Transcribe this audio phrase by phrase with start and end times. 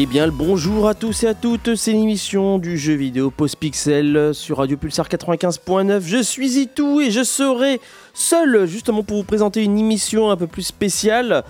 [0.00, 3.56] Eh bien, le bonjour à tous et à toutes, c'est l'émission du jeu vidéo Post
[3.56, 6.02] Pixel sur Radio Pulsar 95.9.
[6.06, 7.80] Je suis Itou et je serai
[8.14, 11.42] seul justement pour vous présenter une émission un peu plus spéciale.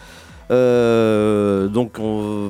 [0.50, 2.00] Euh, donc,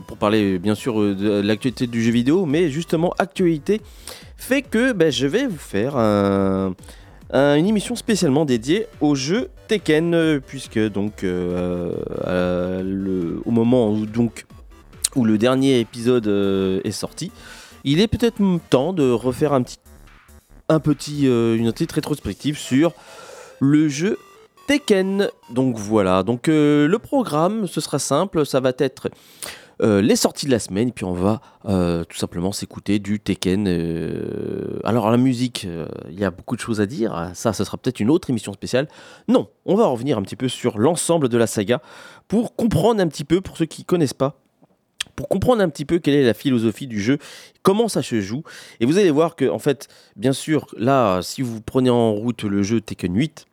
[0.06, 3.80] pour parler bien sûr de l'actualité du jeu vidéo, mais justement, actualité
[4.36, 10.78] fait que ben, je vais vous faire une émission spécialement dédiée au jeu Tekken, puisque
[10.78, 11.90] donc euh,
[13.44, 14.44] au moment où donc
[15.16, 17.30] où le dernier épisode euh, est sorti,
[17.84, 19.78] il est peut-être temps de refaire un petit,
[20.68, 22.92] un petit, euh, une petite rétrospective sur
[23.60, 24.18] le jeu
[24.66, 25.28] Tekken.
[25.50, 29.08] Donc voilà, donc euh, le programme, ce sera simple, ça va être
[29.80, 33.68] les sorties de la semaine, puis on va tout simplement s'écouter du Tekken.
[34.82, 35.68] alors la musique,
[36.10, 38.52] il y a beaucoup de choses à dire, ça, ce sera peut-être une autre émission
[38.52, 38.88] spéciale.
[39.28, 41.80] Non, on va revenir un petit peu sur l'ensemble de la saga
[42.26, 44.40] pour comprendre un petit peu, pour ceux qui connaissent pas,
[45.18, 47.18] pour comprendre un petit peu quelle est la philosophie du jeu,
[47.64, 48.44] comment ça se joue.
[48.78, 52.44] Et vous allez voir que, en fait, bien sûr, là, si vous prenez en route
[52.44, 53.46] le jeu Tekken 8,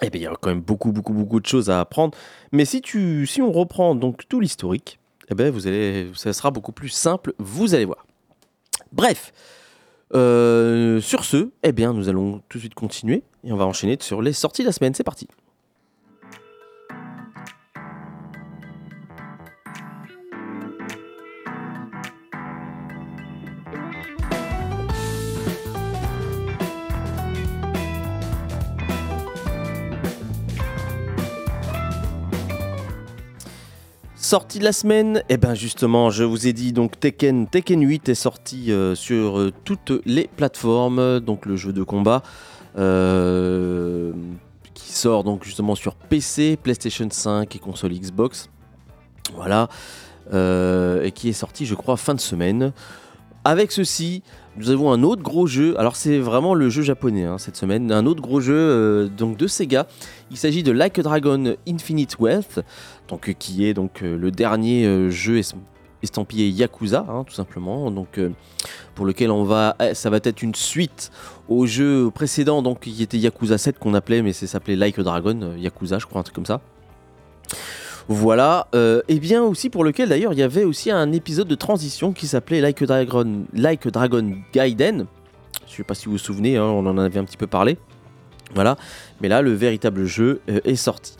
[0.00, 2.16] eh bien, il y a quand même beaucoup, beaucoup, beaucoup de choses à apprendre.
[2.52, 4.98] Mais si, tu, si on reprend donc tout l'historique,
[5.30, 8.06] eh bien, vous allez, ça sera beaucoup plus simple, vous allez voir.
[8.90, 9.34] Bref,
[10.14, 13.98] euh, sur ce, eh bien, nous allons tout de suite continuer et on va enchaîner
[14.00, 14.94] sur les sorties de la semaine.
[14.94, 15.28] C'est parti.
[34.28, 37.80] Sortie de la semaine, et eh ben justement, je vous ai dit donc Tekken, Tekken
[37.80, 42.22] 8 est sorti euh, sur euh, toutes les plateformes, donc le jeu de combat
[42.76, 44.12] euh,
[44.74, 48.50] qui sort donc justement sur PC, PlayStation 5 et console Xbox.
[49.34, 49.70] Voilà,
[50.30, 52.74] et qui est sorti, je crois, fin de semaine.
[53.44, 54.22] Avec ceci,
[54.58, 55.78] nous avons un autre gros jeu.
[55.78, 57.92] Alors c'est vraiment le jeu japonais hein, cette semaine.
[57.92, 59.86] Un autre gros jeu donc de Sega.
[60.30, 62.60] Il s'agit de Like Dragon Infinite Wealth
[63.08, 65.40] donc, euh, qui est donc euh, le dernier euh, jeu
[66.02, 67.90] estampillé Yakuza, hein, tout simplement.
[67.90, 68.20] Donc,
[68.94, 71.10] pour lequel on va, eh, ça va être une suite
[71.48, 75.54] au jeu précédent, donc qui était Yakuza 7 qu'on appelait, mais c'est s'appelait Like Dragon,
[75.56, 76.60] Yakuza, je crois, un truc comme ça.
[78.08, 78.68] Voilà,
[79.08, 82.26] et bien aussi pour lequel d'ailleurs il y avait aussi un épisode de transition qui
[82.26, 83.86] s'appelait Like Dragon, like
[84.52, 85.06] Gaiden.
[85.66, 87.76] Je sais pas si vous vous souvenez, hein, on en avait un petit peu parlé.
[88.54, 88.76] Voilà,
[89.20, 91.16] mais là le véritable jeu est sorti.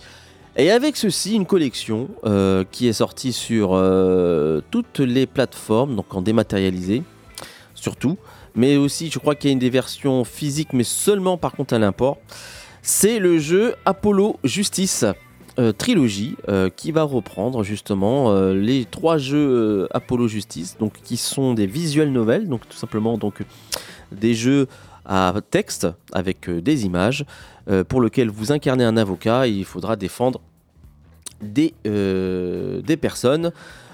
[0.58, 6.12] Et avec ceci, une collection euh, qui est sortie sur euh, toutes les plateformes, donc
[6.12, 7.04] en dématérialisé,
[7.76, 8.18] surtout.
[8.56, 11.74] Mais aussi, je crois qu'il y a une des versions physiques, mais seulement par contre
[11.74, 12.18] à l'import.
[12.82, 15.04] C'est le jeu Apollo Justice
[15.58, 16.36] euh, Trilogy
[16.76, 22.48] qui va reprendre justement les trois jeux Apollo Justice, donc qui sont des visuels novels,
[22.48, 23.42] donc tout simplement donc
[24.12, 24.66] des jeux
[25.04, 27.24] à texte avec des images
[27.88, 30.40] pour lequel vous incarnez un avocat et il faudra défendre
[31.42, 33.52] des, euh, des personnes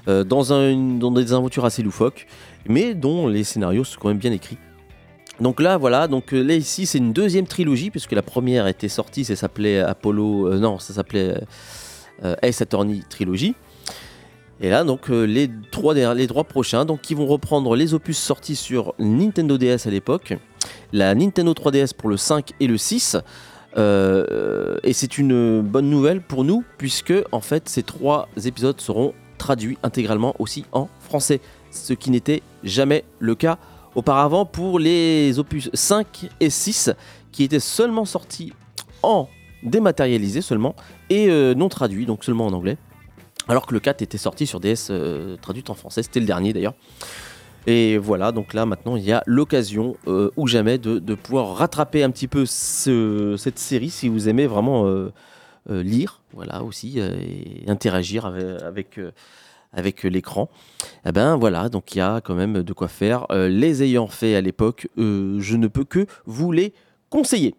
[0.09, 2.27] euh, dans, un, dans des aventures assez loufoques,
[2.67, 4.59] mais dont les scénarios sont quand même bien écrits.
[5.41, 8.89] Donc là, voilà, donc euh, là ici c'est une deuxième trilogie, puisque la première était
[8.89, 11.41] sortie, ça s'appelait Apollo, non, ça s'appelait
[12.43, 13.55] Ace Attorney Trilogy.
[14.61, 18.55] Et là, donc les, trois, les trois prochains, donc qui vont reprendre les opus sortis
[18.55, 20.35] sur Nintendo DS à l'époque,
[20.93, 23.17] la Nintendo 3DS pour le 5 et le 6,
[23.77, 29.15] euh, et c'est une bonne nouvelle pour nous, puisque en fait ces trois épisodes seront
[29.39, 31.41] traduits intégralement aussi en français,
[31.71, 33.59] ce qui n'était jamais le cas
[33.95, 36.91] auparavant pour les opus 5 et 6,
[37.33, 38.53] qui étaient seulement sortis
[39.03, 39.29] en
[39.63, 40.75] dématérialisé seulement,
[41.11, 42.77] et euh, non traduits, donc seulement en anglais.
[43.49, 46.53] Alors que le 4 était sorti sur DS euh, traduit en français, c'était le dernier
[46.53, 46.75] d'ailleurs.
[47.67, 52.03] Et voilà, donc là maintenant il y a l'occasion euh, ou jamais de, pouvoir rattraper
[52.03, 55.13] un petit peu cette série si vous aimez vraiment euh,
[55.69, 59.01] lire, voilà aussi, et interagir avec,
[60.05, 60.49] l'écran.
[60.83, 63.27] Et eh ben voilà, donc il y a quand même de quoi faire.
[63.31, 66.73] les ayant fait à l'époque, je ne peux que vous les
[67.11, 67.55] conseiller.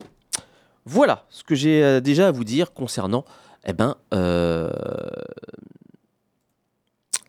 [0.86, 3.26] Voilà ce que j'ai déjà à vous dire concernant,
[3.66, 3.96] eh ben,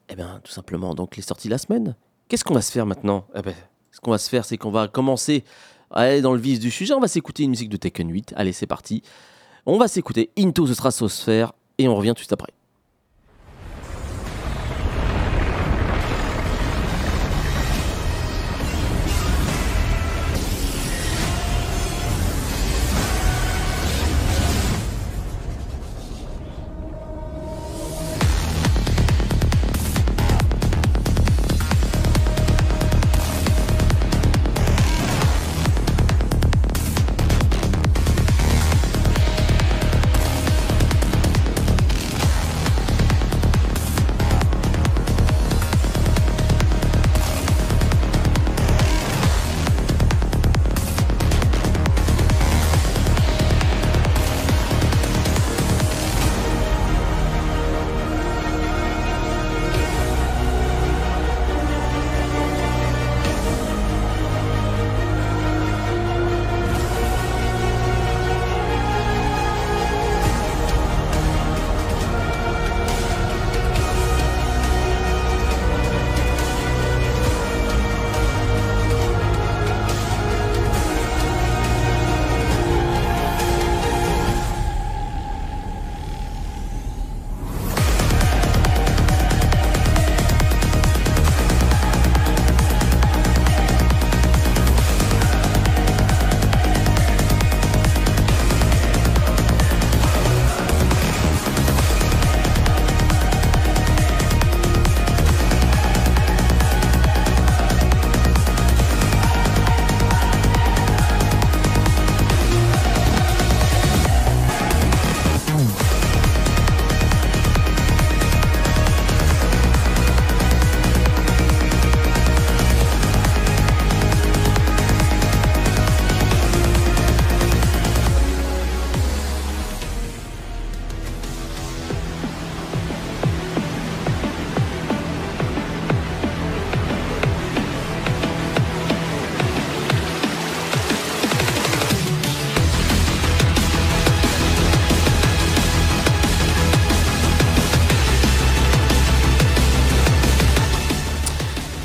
[0.09, 1.97] eh ben, tout simplement donc les sorties de la semaine.
[2.29, 3.27] Qu'est-ce qu'on va se faire maintenant?
[3.35, 3.55] Eh ben,
[3.93, 5.45] Ce qu'on va se faire, c'est qu'on va commencer
[5.91, 6.93] à aller dans le vif du sujet.
[6.95, 8.35] On va s'écouter une musique de Tekken 8.
[8.37, 9.03] Allez, c'est parti.
[9.65, 12.53] On va s'écouter Into the Stratosphere et on revient tout après.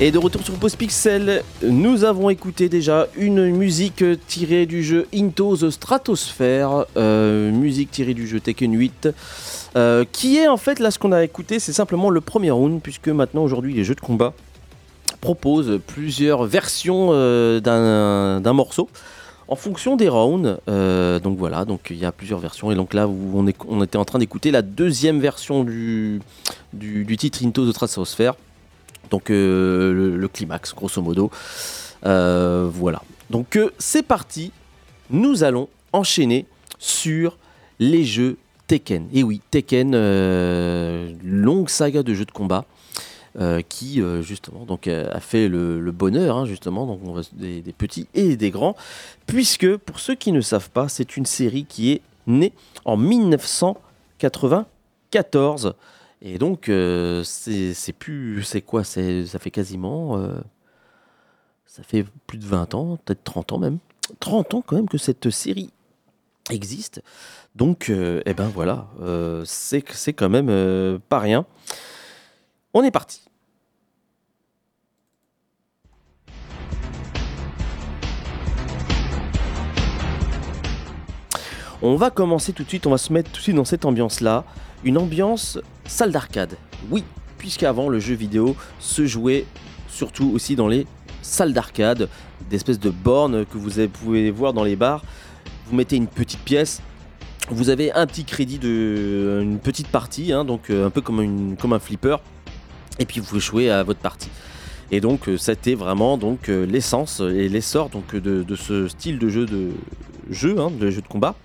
[0.03, 5.05] Et de retour sur Post Pixel, nous avons écouté déjà une musique tirée du jeu
[5.13, 9.09] Into the Stratosphere, euh, musique tirée du jeu Tekken 8,
[9.75, 12.81] euh, qui est en fait là ce qu'on a écouté, c'est simplement le premier round,
[12.81, 14.33] puisque maintenant aujourd'hui les jeux de combat
[15.19, 18.89] proposent plusieurs versions euh, d'un morceau
[19.47, 20.57] en fonction des rounds.
[20.65, 22.71] donc voilà, donc il y a plusieurs versions.
[22.71, 23.33] Et donc là, où
[23.67, 26.21] on, était en train d'écouter la deuxième version du,
[26.73, 28.33] du, du titre Into the Stratosphere.
[29.11, 31.29] Donc euh, le, climax, grosso modo.
[32.05, 33.03] Euh, voilà.
[33.29, 34.51] Donc euh, c'est parti.
[35.11, 36.47] Nous allons enchaîner
[36.79, 37.37] sur
[37.77, 38.37] les jeux
[38.67, 39.07] Tekken.
[39.13, 39.91] Et oui, Tekken,
[41.23, 42.65] longue saga de jeux de combat.
[43.67, 47.01] qui justement donc a fait le, bonheur hein, justement donc
[47.33, 48.75] des, des, petits et des grands
[49.25, 52.51] puisque pour ceux qui ne savent pas c'est une série qui est née
[52.83, 55.73] en 1994
[56.21, 58.43] et donc, euh, c'est plus.
[58.43, 59.01] C'est quoi Ça
[59.39, 60.17] fait quasiment.
[60.17, 60.39] Euh,
[61.65, 63.79] ça fait plus de 20 ans, peut-être 30 ans même.
[64.19, 65.71] 30 ans quand même que cette série
[66.49, 67.01] existe.
[67.55, 68.87] Donc, euh, eh ben voilà,
[69.45, 71.45] c'est quand même pas rien.
[72.73, 73.21] On est parti.
[81.83, 83.85] On va commencer tout de suite, on va se mettre tout de suite dans cette
[83.85, 84.45] ambiance-là.
[84.83, 85.57] Une ambiance
[85.91, 86.57] salle d'arcade.
[86.89, 87.03] Oui,
[87.37, 89.45] puisqu'avant le jeu vidéo se jouait
[89.89, 90.87] surtout aussi dans les
[91.21, 92.07] salles d'arcade,
[92.49, 95.03] d'espèces de bornes que vous pouvez voir dans les bars.
[95.67, 96.81] Vous mettez une petite pièce,
[97.49, 101.19] vous avez un petit crédit de une petite partie, hein, donc euh, un peu comme,
[101.19, 102.17] un flipper,
[102.97, 104.29] et puis vous jouer à votre partie.
[104.91, 109.29] Et donc euh, c'était vraiment donc euh, l'essence et l'essor donc de, ce style de
[109.29, 109.71] jeu de
[110.29, 111.35] jeu, hein, de jeu de combat,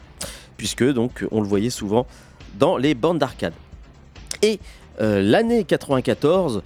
[0.56, 2.06] puisque donc on le voyait souvent
[2.58, 3.52] dans les bandes d'arcade.
[4.42, 4.58] Et
[5.00, 6.62] euh, l'année 94,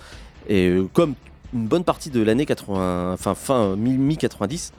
[0.48, 1.14] et euh, comme
[1.52, 4.72] une bonne partie de l'année 80, enfin fin mi-90,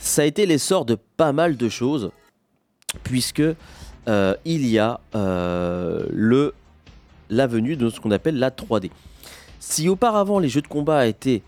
[0.00, 2.10] ça a été l'essor de pas mal de choses,
[3.02, 3.42] puisque
[4.08, 6.54] euh, il y a le
[7.30, 8.90] la venue de ce qu'on appelle la 3D.
[9.60, 11.42] Si auparavant les jeux de combat étaient,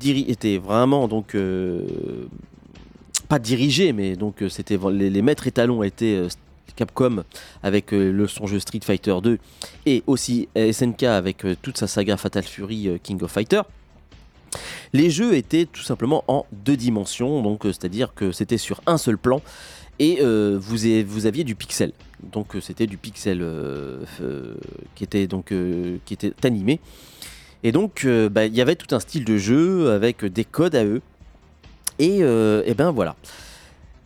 [0.00, 1.36] étaient vraiment donc
[3.28, 6.28] pas dirigés, mais donc c'était les, les, maîtres étalons étaient
[6.76, 7.24] Capcom
[7.62, 9.38] avec euh, le, son jeu Street Fighter 2
[9.86, 13.62] et aussi SNK avec euh, toute sa saga Fatal Fury euh, King of Fighter.
[14.92, 19.18] Les jeux étaient tout simplement en deux dimensions, donc c'est-à-dire que c'était sur un seul
[19.18, 19.42] plan
[19.98, 21.90] et vous, aviez du pixel.
[22.22, 23.44] Donc c'était du pixel
[24.94, 25.52] qui était donc
[26.04, 26.78] qui était animé.
[27.64, 30.84] Et donc bah, il y avait tout un style de jeu avec des codes à
[30.84, 31.02] eux.
[31.98, 33.16] Et, et ben voilà.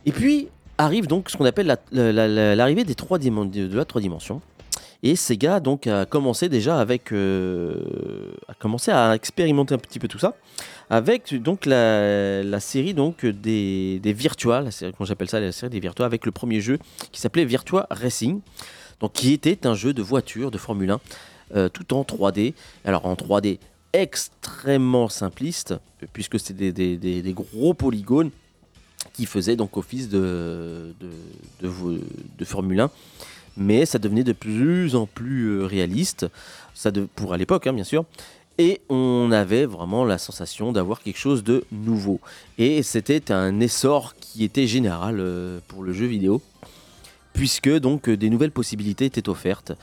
[0.07, 0.47] Et puis
[0.79, 4.41] arrive donc ce qu'on appelle l'arrivée des trois de la trois dimensions.
[5.01, 10.09] Et Sega donc a commencé déjà avec euh, a commencé à expérimenter un petit peu
[10.09, 10.35] tout ça
[10.89, 15.79] avec donc la, série donc des, des Virtua, la série, j'appelle ça la série des
[15.79, 16.79] Virtua avec le premier jeu
[17.13, 18.41] qui s'appelait Virtua Racing,
[18.99, 20.99] donc qui était un jeu de voiture de Formule 1
[21.55, 22.53] euh, tout en 3D.
[22.83, 23.59] Alors en 3D
[23.93, 25.75] extrêmement simpliste
[26.11, 28.31] puisque c'est des, des gros polygones
[29.13, 31.99] qui faisait donc office de, de,
[32.37, 32.91] de, Formule 1.
[33.57, 36.27] Mais ça devenait de plus en plus euh, réaliste,
[36.73, 38.05] ça pour à l'époque hein, bien sûr.
[38.57, 42.19] Et on avait vraiment la sensation d'avoir quelque chose de nouveau.
[42.57, 46.41] Et c'était un essor qui était général euh, pour le jeu vidéo,
[47.33, 49.73] puisque donc des nouvelles possibilités étaient offertes.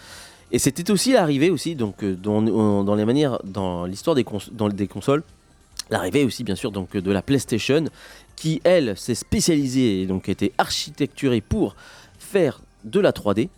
[0.52, 5.22] Et c'était aussi l'arrivée aussi donc euh, dans, dans les manières, dans l'histoire des consoles,
[5.90, 7.84] l'arrivée aussi bien sûr donc de la PlayStation
[8.34, 11.74] qui elle s'est spécialisée et donc était architecturée pour
[12.18, 13.48] faire de la 3D.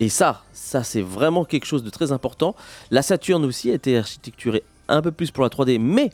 [0.00, 2.54] Et ça, ça c'est vraiment quelque chose de très important.
[2.90, 6.10] La Saturn aussi a été architecturée un peu plus pour la 3D, mais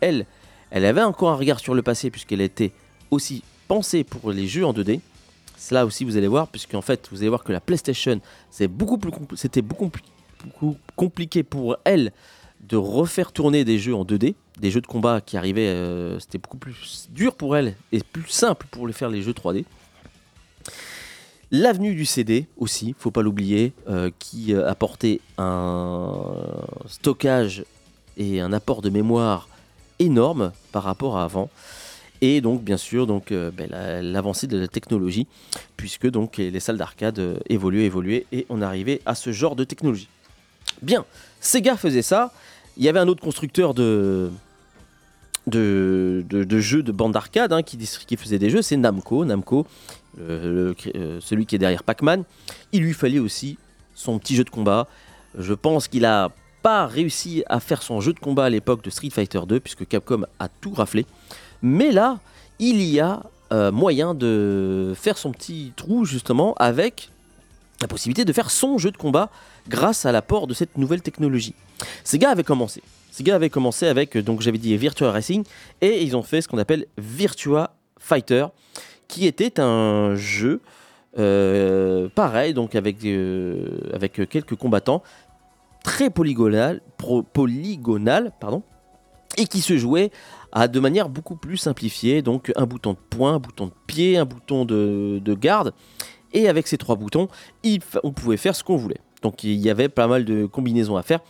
[0.00, 0.26] elle,
[0.70, 2.72] elle avait encore un regard sur le passé puisqu'elle était
[3.10, 5.00] aussi pensée pour les jeux en 2D.
[5.56, 8.98] Cela aussi vous allez voir, puisqu'en fait vous allez voir que la PlayStation, c'est beaucoup
[8.98, 9.90] plus c'était beaucoup,
[10.44, 12.12] beaucoup compliqué pour elle
[12.62, 16.38] de refaire tourner des jeux en 2D, des jeux de combat qui arrivaient, euh, c'était
[16.38, 19.64] beaucoup plus dur pour elle et plus simple pour les faire les jeux 3D.
[21.50, 26.34] L'avenue du CD aussi, faut pas l'oublier, euh, qui euh, apportait un
[26.86, 27.64] stockage
[28.16, 29.48] et un apport de mémoire
[29.98, 31.50] énorme par rapport à avant.
[32.20, 33.68] Et donc bien sûr donc ben,
[34.00, 35.26] l'avancée de la technologie,
[35.76, 40.08] puisque donc les salles d'arcade évoluaient, évoluaient, et on arrivait à ce genre de technologie.
[40.82, 41.04] Bien,
[41.40, 42.32] Sega faisait ça,
[42.76, 44.30] il y avait un autre constructeur de,
[45.46, 47.78] de, de, jeux de bande d'arcade hein, qui,
[48.16, 49.24] faisait des jeux, c'est Namco.
[49.24, 49.66] Namco,
[50.20, 50.74] euh,
[51.20, 52.24] celui qui est derrière Pac-Man.
[52.72, 53.58] Il lui fallait aussi
[53.94, 54.86] son petit jeu de combat.
[55.38, 56.30] Je pense qu'il a
[56.62, 59.86] pas réussi à faire son jeu de combat à l'époque de Street Fighter 2, puisque
[59.86, 61.06] Capcom a tout raflé.
[61.60, 62.20] Mais là,
[62.58, 67.10] il y a euh, moyen de faire son petit trou justement avec
[67.82, 69.30] la possibilité de faire son jeu de combat
[69.68, 71.54] grâce à l'apport de cette nouvelle technologie.
[72.04, 72.82] Sega avait commencé.
[73.10, 75.44] Sega avait commencé avec, donc j'avais dit Virtua Racing,
[75.80, 78.46] et ils ont fait ce qu'on appelle Virtua Fighter,
[79.08, 80.60] qui était un jeu
[81.18, 85.02] euh, pareil, donc avec, euh, avec quelques combattants
[85.84, 86.80] très polygonal,
[89.36, 90.10] et qui se jouait
[90.52, 92.22] à, de manière beaucoup plus simplifiée.
[92.22, 95.74] Donc un bouton de poing, un bouton de pied, un bouton de, garde.
[96.32, 97.28] Et avec ces trois boutons,
[98.02, 99.00] on pouvait faire ce qu'on voulait.
[99.22, 101.20] Donc il y avait pas mal de combinaisons à faire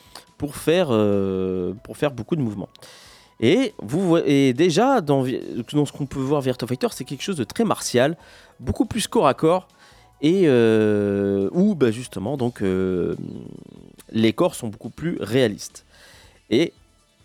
[0.43, 1.73] pour faire, euh,
[2.15, 2.69] beaucoup de mouvements.
[3.39, 7.45] Et, vous, et déjà, dans, ce qu'on peut voir Virtua Fighter, c'est quelque chose de
[7.45, 8.17] très martial,
[8.59, 9.69] beaucoup plus corps à corps,
[10.21, 13.15] et euh, où bah, justement, donc, euh,
[14.11, 15.85] les corps sont beaucoup plus réalistes.
[16.51, 16.73] Et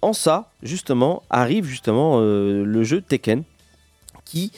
[0.04, 3.44] en ça, justement, arrive justement le jeu Tekken,
[4.26, 4.52] qui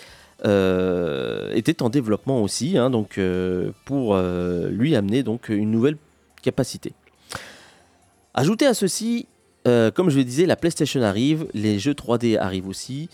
[1.60, 5.98] était en développement aussi, hein, donc euh, pour lui amener donc une nouvelle
[6.42, 6.94] capacité.
[8.34, 9.28] Ajouté à ceci,
[9.66, 13.10] comme je le disais, la PlayStation arrive, les jeux 3D arrivent aussi.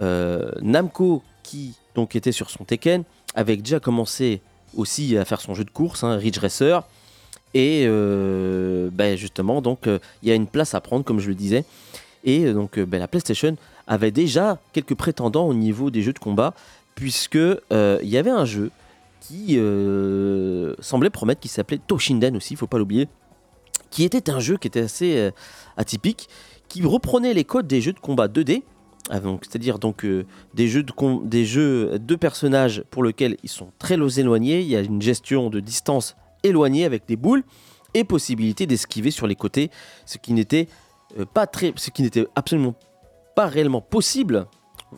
[0.00, 4.40] Namco, qui donc était sur son Tekken, avait déjà commencé
[4.74, 6.82] aussi à faire son jeu de course, hein, Ridge Racer.
[7.54, 11.28] Et euh, ben justement, donc euh, il y a une place à prendre, comme je
[11.28, 11.64] le disais.
[12.24, 16.18] Et euh, donc ben, la PlayStation avait déjà quelques prétendants au niveau des jeux de
[16.18, 16.52] combat,
[16.96, 18.72] puisque il y avait un jeu
[19.20, 19.58] qui
[20.80, 23.08] semblait promettre, qui s'appelait Toshinden aussi, il faut pas l'oublier,
[23.90, 25.30] qui était un jeu qui était assez
[25.76, 26.28] atypique,
[26.68, 28.62] qui reprenait les codes des jeux de combat 2D,
[29.10, 30.04] ah, c'est-à-dire donc
[30.54, 30.82] des jeux
[31.98, 36.16] de personnages pour lesquels ils sont très éloignés, il y a une gestion de distance
[36.42, 37.44] éloigné avec des boules
[37.94, 39.70] et possibilité d'esquiver sur les côtés,
[40.04, 40.68] ce qui n'était
[41.18, 41.24] euh,
[41.76, 42.74] ce qui n'était absolument
[43.34, 44.46] pas réellement possible.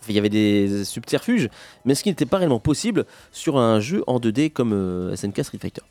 [0.09, 1.49] Il y avait des subterfuges,
[1.85, 5.45] mais ce qui n'était pas réellement possible sur un jeu en 2D comme euh, SNK
[5.45, 5.83] Street Fighter.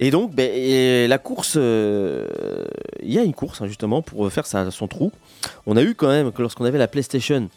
[0.00, 2.26] Et donc, ben, la course, euh,
[3.00, 5.12] il y a une course hein, justement pour faire son trou.
[5.66, 7.48] On a eu quand même, lorsqu'on avait la PlayStation,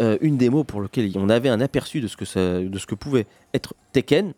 [0.00, 3.26] une démo pour laquelle on avait un aperçu de ce que, de ce que pouvait
[3.54, 4.34] être Tekken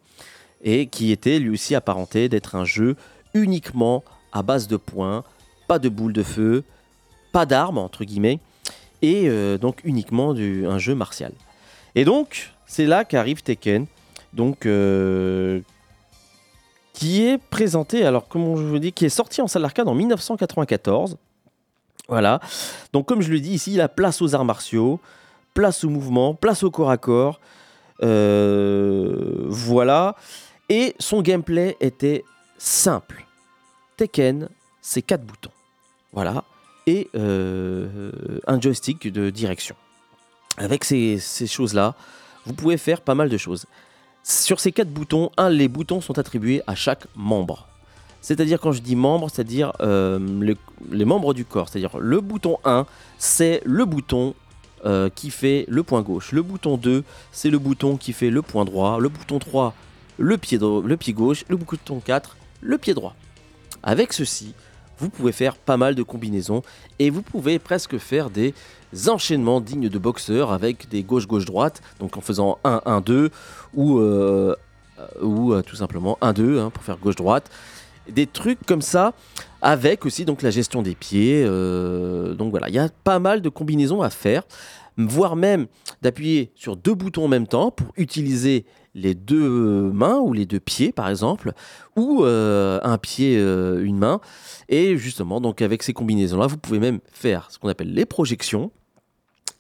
[0.63, 2.97] et qui était lui aussi apparenté d'être un jeu
[3.35, 5.25] uniquement à base de points,
[5.69, 6.65] pas de boules de feu,
[7.33, 8.41] pas d'armes entre guillemets,
[9.03, 11.33] et euh, donc uniquement du, un jeu martial.
[11.95, 13.87] Et donc c'est là qu'arrive Tekken,
[14.33, 15.61] donc euh,
[16.93, 19.95] qui est présenté, alors comment je vous dis, qui est sorti en salle d'arcade en
[19.95, 21.17] 1994.
[22.09, 22.41] Voilà.
[22.93, 25.01] Donc comme je le dis ici, la place aux arts martiaux,
[25.55, 27.41] place au mouvement, place au corps à corps.
[28.03, 30.17] Euh, voilà.
[30.69, 32.25] Et son gameplay était
[32.59, 33.25] simple.
[33.97, 34.49] Tekken,
[34.81, 35.51] c'est quatre boutons.
[36.13, 36.45] Voilà.
[36.87, 38.11] Et euh,
[38.47, 39.75] un joystick de direction.
[40.57, 41.95] Avec ces, choses-là,
[42.47, 43.67] vous pouvez faire pas mal de choses.
[44.23, 47.69] Sur ces quatre boutons, un, les boutons sont attribués à chaque membre.
[48.21, 50.57] C'est-à-dire, quand je dis membre, c'est-à-dire euh,
[50.91, 51.69] les, membres du corps.
[51.69, 52.87] C'est-à-dire, le bouton 1,
[53.19, 54.35] c'est le bouton
[54.85, 56.33] euh, qui fait le point gauche.
[56.33, 58.99] Le bouton 2, c'est le bouton qui fait le point droit.
[58.99, 59.75] Le bouton 3,
[60.19, 63.15] le pied, le pied gauche, le bouton 4, le pied droit.
[63.83, 64.55] Avec ceci,
[64.99, 66.63] vous pouvez faire pas mal de combinaisons
[66.99, 68.55] et vous pouvez presque faire des
[69.09, 73.31] enchaînements dignes de boxeurs avec des gauche-gauche-droite, donc en faisant 1-1-2
[73.75, 74.55] ou, euh,
[75.23, 77.51] ou euh, tout simplement 1-2 hein, pour faire gauche-droite.
[78.09, 79.15] Des trucs comme ça,
[79.61, 81.43] avec aussi donc la gestion des pieds.
[81.45, 84.45] Euh, donc voilà, il y a pas mal de combinaisons à faire,
[84.97, 85.67] voire même
[86.03, 88.65] d'appuyer sur deux boutons en même temps pour utiliser
[88.97, 91.53] les deux mains ou les deux pieds par exemple,
[91.97, 94.21] ou euh, un pied, euh, une main.
[94.69, 98.73] Et justement, donc avec ces combinaisons-là, vous pouvez même faire ce qu'on appelle les projections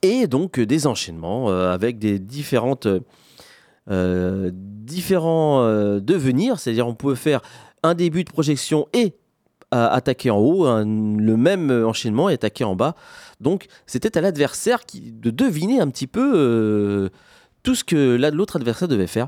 [0.02, 2.88] et donc des enchaînements euh, avec des différentes
[3.88, 5.62] différents
[6.00, 6.58] devenirs.
[6.58, 7.40] C'est-à-dire, on peut faire
[7.84, 9.14] un début de projection et
[9.70, 12.96] attaquer en haut, le même enchaînement et attaquer en bas.
[13.40, 17.10] Donc, c'était à l'adversaire de deviner un petit peu
[17.66, 19.26] tout ce que l'autre adversaire devait faire.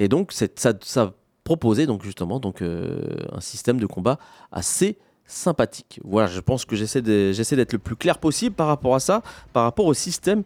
[0.00, 1.14] Et donc, ça,
[1.44, 3.00] proposait donc justement donc, euh,
[3.32, 4.18] un système de combat
[4.50, 6.00] assez sympathique.
[6.04, 9.62] Voilà, je pense que j'essaie d'être le plus clair possible par rapport à ça, par
[9.62, 10.42] rapport au système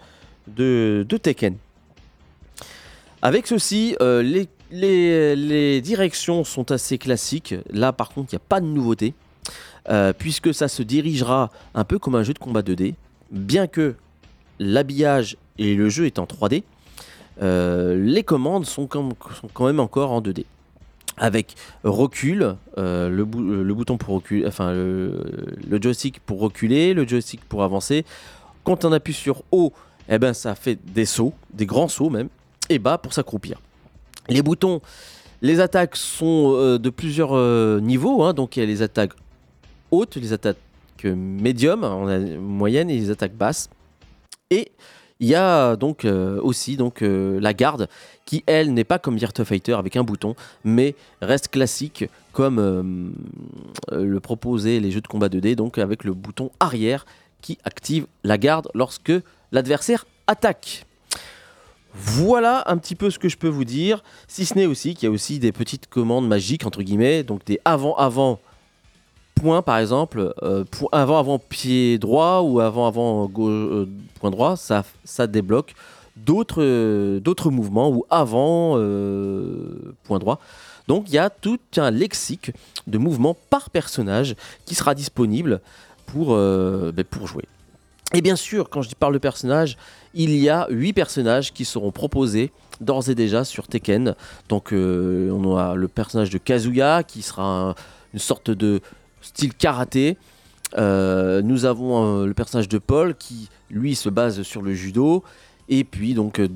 [0.47, 1.57] de, Tekken.
[3.23, 7.55] Avec ceci, euh, les, les, directions sont assez classiques.
[7.71, 9.15] Là, par contre, il n'y a pas de nouveauté,
[9.89, 12.95] euh, puisque ça se dirigera un peu comme un jeu de combat 2D,
[13.31, 13.95] bien que
[14.59, 16.63] l'habillage et le jeu est en 3D.
[17.41, 20.45] Euh, les commandes sont, quand même encore en 2D.
[21.17, 25.23] avec recul, euh, le, bou- le bouton pour reculer, enfin le,
[25.81, 28.05] joystick pour reculer, le joystick pour avancer.
[28.65, 29.73] Quand on appuie sur haut,
[30.09, 32.29] eh ben ça fait des sauts, des grands sauts même,
[32.69, 33.59] et bas pour s'accroupir.
[34.29, 34.81] Les boutons,
[35.41, 37.33] les attaques sont euh, de plusieurs
[37.81, 39.13] niveaux, hein, donc il y a les attaques
[39.91, 40.57] hautes, les attaques
[41.05, 43.69] médium, on a moyenne et les attaques basses.
[44.51, 44.71] Et
[45.23, 47.89] il y a donc euh, aussi donc euh, la garde
[48.27, 54.03] qui elle n'est pas comme Virtua Fighter avec un bouton, mais reste classique comme euh,
[54.05, 57.07] le proposaient les jeux de combat 2D, donc avec le bouton arrière
[57.41, 59.13] qui active la garde lorsque
[59.53, 60.87] l'adversaire attaque.
[61.95, 65.07] Voilà un petit peu ce que je peux vous dire, si ce n'est aussi qu'il
[65.07, 68.41] y a aussi des petites commandes magiques entre guillemets, donc des avant-avant
[69.65, 73.89] par exemple, euh, avant avant pied droit ou avant avant gau- euh,
[74.21, 75.75] point droit, ça, ça débloque
[76.17, 78.77] d'autres euh, d'autres mouvements ou avant
[80.05, 80.39] point droit.
[80.89, 82.53] Donc il y a tout un lexique
[82.87, 85.61] de mouvements par personnage qui sera disponible
[86.07, 87.45] pour, ben, pour jouer.
[88.15, 89.79] Et bien sûr, quand je dis parle de personnage,
[90.13, 94.15] il y a 8 personnages qui seront proposés d'ores et déjà sur Tekken.
[94.49, 97.75] Donc on a le personnage de Kazuya qui sera un-
[98.13, 98.81] une sorte de
[99.23, 100.17] style karaté.
[100.79, 105.23] Euh, nous avons euh, le personnage de Paul qui lui se base sur le judo.
[105.69, 106.49] Et puis donc euh,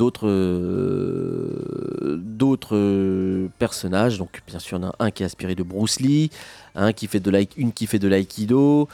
[2.19, 4.19] d'autres personnages.
[4.19, 6.31] Donc bien sûr, en a un qui est inspiré de Bruce Lee,
[6.75, 8.89] un qui fait de une qui fait de l'aïkido,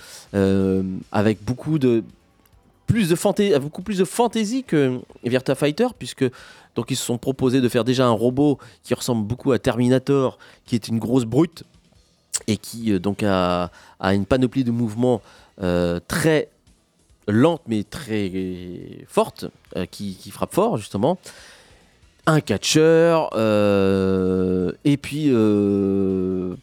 [1.10, 2.04] avec beaucoup de
[2.86, 6.26] plus de fantaisie, beaucoup plus de fantaisie que Virtua Fighter, puisque
[6.76, 10.38] donc ils se sont proposés de faire déjà un robot qui ressemble beaucoup à Terminator,
[10.66, 11.64] qui est une grosse brute
[12.46, 15.20] et qui euh, donc a, une panoplie de mouvements
[15.62, 16.48] euh, très
[17.28, 18.32] lente mais très
[19.06, 21.18] forte, euh, qui, frappe fort justement.
[22.24, 23.30] Un catcheur,
[24.84, 25.28] et puis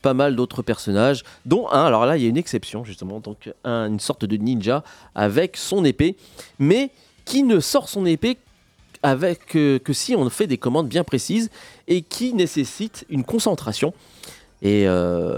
[0.01, 3.51] pas mal d'autres personnages, dont un, alors là il y a une exception justement, donc
[3.65, 6.15] un- une sorte de ninja avec son épée,
[6.60, 6.91] mais
[7.25, 8.38] qui ne sort son épée
[9.03, 11.49] avec, que si on fait des commandes bien précises
[11.89, 13.93] et qui nécessite une concentration.
[14.62, 15.38] Et, euh,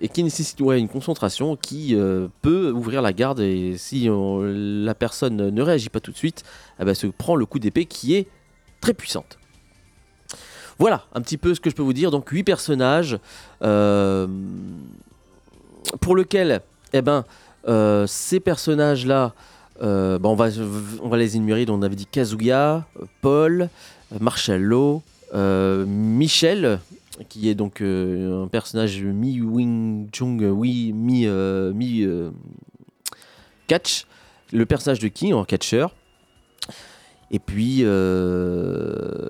[0.00, 4.94] et qui nécessite une concentration qui euh, peut ouvrir la garde et si on- la
[4.94, 6.44] personne ne réagit pas tout de suite,
[6.80, 8.28] eh ben, se prend le coup d'épée qui est
[8.80, 9.38] très puissante.
[10.78, 12.10] Voilà un petit peu ce que je peux vous dire.
[12.10, 13.18] Donc 8 personnages
[13.62, 14.26] euh,
[16.00, 16.60] pour lequel
[16.92, 17.24] eh ben,
[17.68, 19.34] euh, ces personnages-là,
[19.82, 20.48] euh, bah, on, va,
[21.02, 21.66] on va les énumérer.
[21.66, 23.68] Donc, on avait dit Kazuya, euh, Paul,
[24.12, 24.18] euh,
[25.34, 26.80] euh, Michel,
[27.28, 32.04] qui est donc euh, un personnage mi-Wing Chun, euh, oui, mi, euh, mi
[33.66, 34.06] catch,
[34.52, 35.94] le personnage de King en catcheur.
[37.30, 37.84] Et puis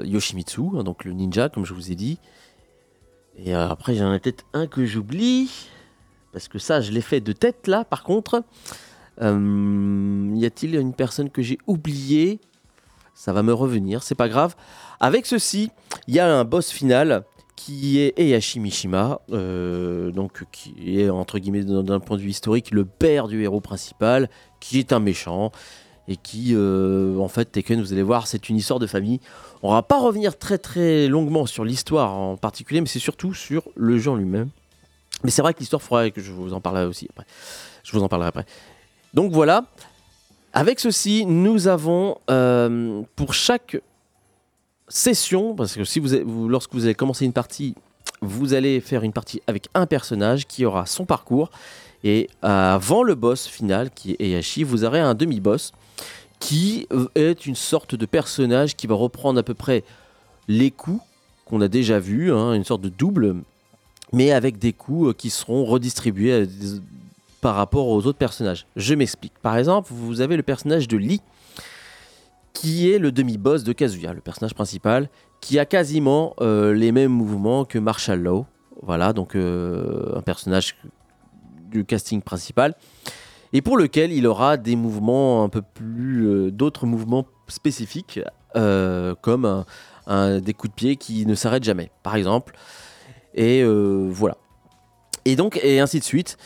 [0.09, 2.18] Yoshimitsu, hein, donc le ninja, comme je vous ai dit.
[3.37, 5.50] Et après, j'en ai peut-être un que j'oublie,
[6.33, 8.42] parce que ça, je l'ai fait de tête là, par contre.
[9.20, 12.40] Y a-t-il une personne que j'ai oubliée?
[13.14, 14.57] Ça va me revenir, c'est pas grave.
[14.98, 15.70] Avec ceci,
[16.07, 17.24] il y a un boss final
[17.64, 22.70] qui est Heihachi Mishima, euh, donc qui est entre guillemets d'un point de vue historique
[22.70, 25.53] le père du héros principal, qui est un méchant
[26.09, 29.20] et qui, euh, en fait, Tekken, vous allez voir, c'est une histoire de famille.
[29.62, 33.64] On va pas revenir très très longuement sur l'histoire en particulier, mais c'est surtout sur
[33.77, 34.49] le jeu en lui-même.
[35.23, 37.27] Mais c'est vrai que l'histoire, que je vous en parlerai aussi après.
[37.85, 38.46] Je vous en parlerai après.
[39.12, 39.66] Donc voilà.
[40.55, 43.77] Avec ceci, nous avons euh, pour chaque
[44.90, 47.74] session, parce que si vous, lorsque vous allez commencer une partie,
[48.20, 51.50] vous allez faire une partie avec un personnage qui aura son parcours.
[52.05, 55.72] Et avant le boss final, qui est Heihachi, vous aurez un demi-boss
[56.38, 59.85] qui est une sorte de personnage qui va reprendre à peu près
[60.48, 61.03] les coups
[61.44, 63.37] qu'on a déjà vus, hein, une sorte de double,
[64.12, 66.48] mais avec des coups euh, qui seront redistribués
[67.40, 68.66] par rapport aux autres personnages.
[68.76, 69.33] Je m'explique.
[69.42, 71.20] Par exemple, vous avez le personnage de Lee,
[72.53, 75.09] qui est le demi-boss de Kazuya, le personnage principal,
[75.41, 78.47] qui a quasiment euh, les mêmes mouvements que Marshall Law.
[78.83, 80.77] Voilà, donc euh, un personnage
[81.71, 82.75] du casting principal.
[83.53, 86.27] Et pour lequel il aura des mouvements un peu plus.
[86.27, 88.21] euh, d'autres mouvements spécifiques,
[88.55, 89.65] comme
[90.07, 92.57] des coups de pied qui ne s'arrêtent jamais, par exemple.
[93.35, 94.37] Et voilà.
[95.25, 96.37] Et donc, et ainsi de suite.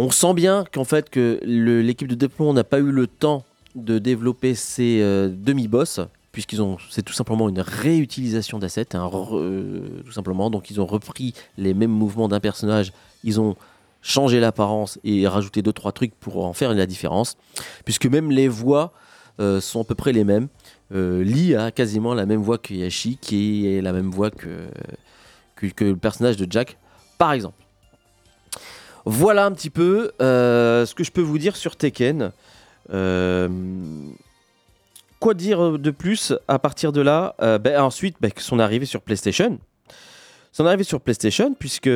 [0.00, 3.44] On sent bien qu'en fait, que l'équipe de développement n'a pas eu le temps
[3.78, 6.00] de développer ces euh, demi-boss,
[6.32, 10.50] puisqu'ils ont, c'est tout simplement une réutilisation d'assets, re- euh, tout simplement.
[10.50, 12.92] Donc, ils ont repris les mêmes mouvements d'un personnage,
[13.24, 13.56] ils ont
[14.02, 17.36] changé l'apparence et rajouté deux trois trucs pour en faire la différence,
[17.84, 18.92] puisque même les voix
[19.40, 20.48] euh, sont à peu près les mêmes.
[20.90, 24.70] Lee a quasiment la même voix que Yashi, qui est la même voix que
[25.80, 26.78] le personnage de Jack,
[27.18, 27.62] par exemple.
[29.04, 32.32] Voilà un petit peu ce que je peux vous dire sur Tekken.
[32.92, 33.48] Euh,
[35.20, 37.34] quoi dire de plus à partir de là?
[37.40, 39.58] Euh, ben, Ensuite, ben, son arrivée sur PlayStation.
[40.52, 41.90] Son arrivée sur PlayStation, puisque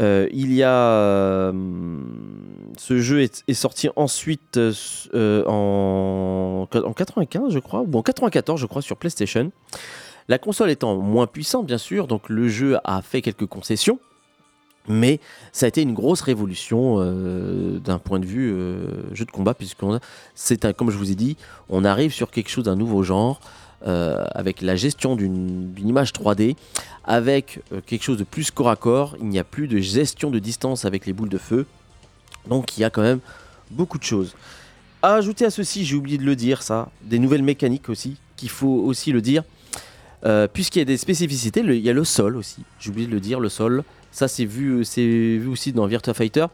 [0.00, 1.52] euh, il y a.
[2.78, 4.58] ce jeu est, sorti ensuite
[5.14, 9.52] en, en 95, je crois, ou en 94, je crois, sur PlayStation.
[10.28, 13.98] La console étant moins puissante, bien sûr, donc le jeu a fait quelques concessions.
[14.88, 15.20] Mais
[15.52, 19.54] ça a été une grosse révolution euh, d'un point de vue euh, jeu de combat,
[19.54, 20.00] puisqu'on a-
[20.34, 21.36] c'est comme je vous ai dit,
[21.68, 23.40] on arrive sur quelque chose d'un nouveau genre,
[23.86, 26.56] euh, avec la gestion d'une image 3D,
[27.04, 29.16] avec quelque chose de plus corps à corps.
[29.20, 31.66] Il n'y a plus de gestion de distance avec les boules de feu.
[32.48, 33.20] Donc il y a quand même
[33.70, 34.34] beaucoup de choses.
[35.02, 38.82] Ajouter à ceci, j'ai oublié de le dire, ça, des nouvelles mécaniques aussi, qu'il faut
[38.84, 39.42] aussi le dire.
[40.52, 42.62] Puisqu'il y a des spécificités, il y a le sol aussi.
[42.78, 43.82] J'ai oublié de le dire, le sol.
[44.12, 46.46] Ça, c'est vu, vu aussi dans Virtua Fighter.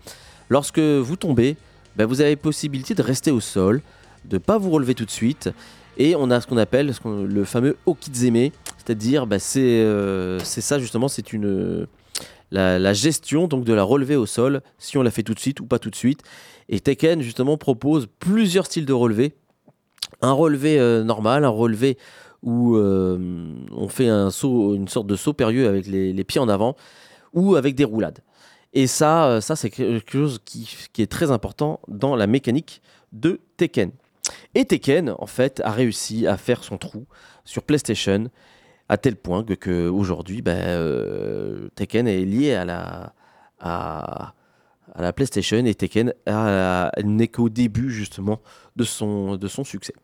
[0.48, 1.56] Lorsque vous tombez,
[1.96, 3.82] ben, vous avez possibilité de rester au sol,
[4.24, 5.50] de ne pas vous relever tout de suite.
[5.98, 11.08] Et on a ce qu'on appelle le fameux okizeme, c'est-à-dire c'est euh, c'est ça justement,
[11.08, 11.88] c'est une
[12.52, 15.60] la, gestion donc de la relever au sol, si on la fait tout de suite
[15.60, 16.22] ou pas tout de suite.
[16.68, 19.34] Et Tekken justement propose plusieurs styles de relevé.
[20.22, 21.98] Un relevé euh, normal, un relevé
[22.44, 23.18] où euh,
[23.72, 26.76] on fait un saut, une sorte de saut périlleux avec les pieds en avant,
[27.32, 28.20] ou avec des roulades.
[28.72, 33.40] Et ça, euh, ça c'est quelque chose qui, est très important dans la mécanique de
[33.56, 33.90] Tekken.
[34.54, 37.06] Et Tekken, en fait, a réussi à faire son trou
[37.44, 38.28] sur PlayStation
[38.90, 43.14] à tel point que, aujourd'hui, ben, euh, Tekken est lié à la,
[43.60, 44.34] à,
[44.96, 46.12] la PlayStation et Tekken
[47.04, 48.40] n'est qu'au début justement
[48.76, 49.94] de son, de son succès.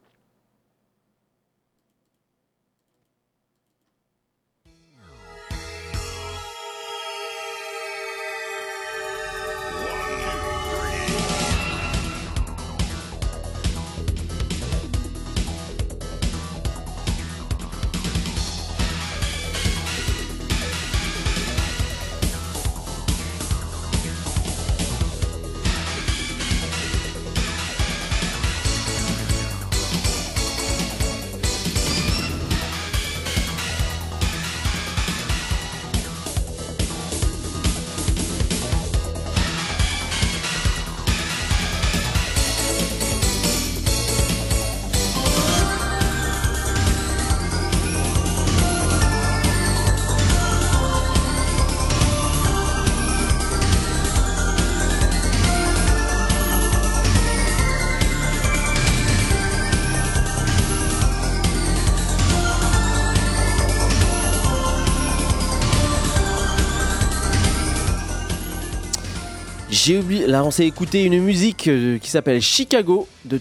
[69.85, 73.39] J'ai oublié, là on s'est écouté une musique euh, qui s'appelle Chicago, de,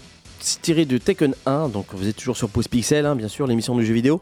[0.60, 3.74] tirée de Tekken 1, donc vous êtes toujours sur Pause Pixel, hein, bien sûr, l'émission
[3.74, 4.20] du jeu vidéo.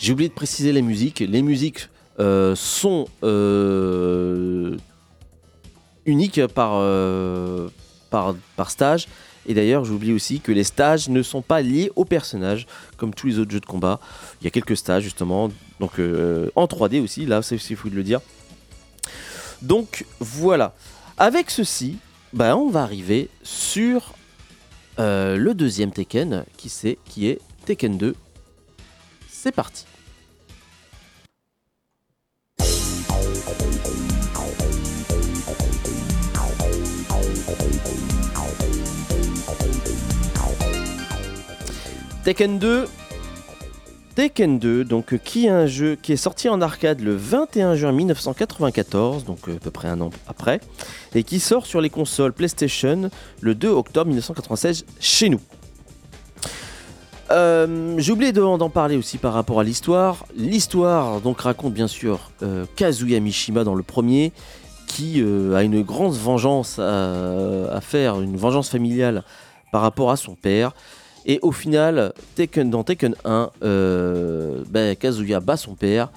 [0.00, 1.20] J'ai oublié de préciser les musiques.
[1.20, 4.76] Les musiques euh, sont euh,
[6.06, 6.82] uniques par,
[8.10, 9.06] par, par stage.
[9.46, 13.28] Et d'ailleurs, j'oublie aussi que les stages ne sont pas liés au personnage, comme tous
[13.28, 14.00] les autres jeux de combat.
[14.40, 16.00] Il y a quelques stages, justement, donc
[16.56, 18.20] en 3D aussi, là, c'est fou de le dire.
[19.62, 20.74] Donc voilà.
[21.18, 21.98] Avec ceci,
[22.32, 24.14] ben, on va arriver sur
[24.98, 28.14] euh, le deuxième Tekken, qui, c'est, qui est Tekken 2.
[29.28, 29.84] C'est parti.
[42.24, 42.86] Tekken 2.
[44.20, 47.74] Tekken 2, donc euh, qui est un jeu qui est sorti en arcade le 21
[47.74, 50.60] juin 1994, donc euh, à peu près un an après,
[51.14, 53.08] et qui sort sur les consoles PlayStation
[53.40, 55.40] le 2 octobre 1996 chez nous.
[57.30, 60.26] Euh, J'ai oublié de- d'en parler aussi par rapport à l'histoire.
[60.36, 62.30] L'histoire donc raconte bien sûr
[62.76, 64.32] Kazuya Mishima dans le premier,
[64.86, 69.24] qui a une grande vengeance à faire, une vengeance familiale
[69.72, 70.72] par rapport à son père.
[71.26, 76.10] Et au final, Tekken, dans Tekken 1, euh, ben, Kazuya bat son père.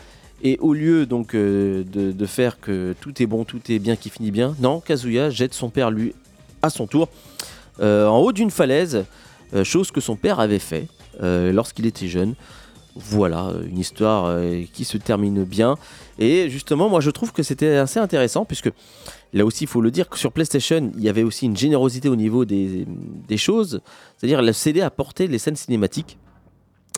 [0.46, 4.10] Et au lieu donc euh, de, faire que tout est bon, tout est bien, qui
[4.10, 6.13] finit bien, non, Kazuya jette son père lui
[6.62, 7.08] à son tour
[7.80, 9.06] euh, en haut d'une falaise,
[9.63, 10.88] chose que son père avait fait
[11.22, 12.36] lorsqu'il était jeune.
[12.96, 14.38] Voilà, une histoire
[14.74, 15.76] qui se termine bien.
[16.20, 18.70] Et justement, moi je trouve que c'était assez intéressant puisque
[19.34, 22.08] là aussi, il faut le dire que sur PlayStation, il y avait aussi une générosité
[22.08, 22.86] au niveau des,
[23.38, 23.82] choses.
[24.17, 26.17] C'est-à-dire, le CD apportait les scènes cinématiques.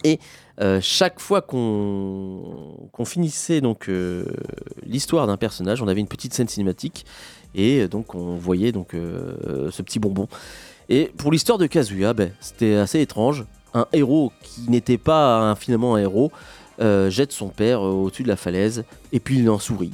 [0.04, 0.20] Et
[0.62, 4.26] euh, chaque fois qu'on finissait donc euh,
[4.86, 7.06] l'histoire d'un personnage, on avait une petite scène cinématique
[7.56, 10.28] et euh, donc on voyait donc ce petit bonbon.
[10.90, 13.46] Et pour l'histoire de Kazuya, ben, c'était assez étrange.
[13.74, 16.32] Un héros qui n'était pas finalement un héros
[16.80, 19.94] jette son père au-dessus de la falaise et puis il en sourit.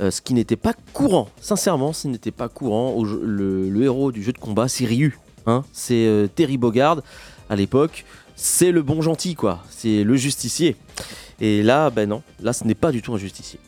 [0.00, 3.02] Euh, ce qui n'était pas courant, sincèrement, ce n'était pas courant.
[3.04, 5.18] Le, héros du jeu de combat, c'est Ryu.
[5.46, 5.64] hein.
[5.72, 7.02] c'est euh, Terry Bogard
[7.48, 8.04] à l'époque.
[8.36, 9.62] C'est le bon gentil, quoi.
[9.68, 10.76] C'est le justicier.
[11.40, 13.58] Et là, ben non, là, ce n'est pas du tout un justicier.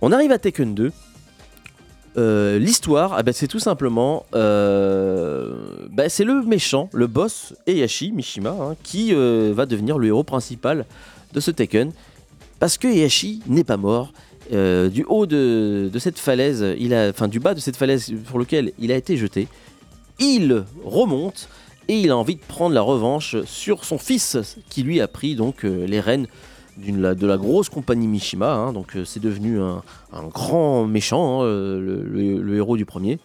[0.00, 0.92] On arrive à Tekken 2.
[2.16, 8.50] Euh, L'histoire, ah ben, c'est tout simplement, ben, c'est le méchant, le boss Heihachi Mishima,
[8.50, 10.86] hein, qui va devenir le héros principal
[11.32, 11.92] de ce Tekken,
[12.60, 14.12] parce que Heihachi n'est pas mort.
[14.52, 18.38] Euh, du haut de, cette falaise, il a, enfin du bas de cette falaise pour
[18.38, 19.46] lequel il a été jeté,
[20.18, 21.48] il remonte
[21.88, 24.36] et il a envie de prendre la revanche sur son fils
[24.68, 26.26] qui lui a pris donc euh, les rênes
[26.78, 28.52] de la grosse compagnie Mishima.
[28.54, 28.72] hein.
[28.72, 29.82] donc euh, c'est devenu un,
[30.28, 33.18] grand méchant, hein, le, héros du premier.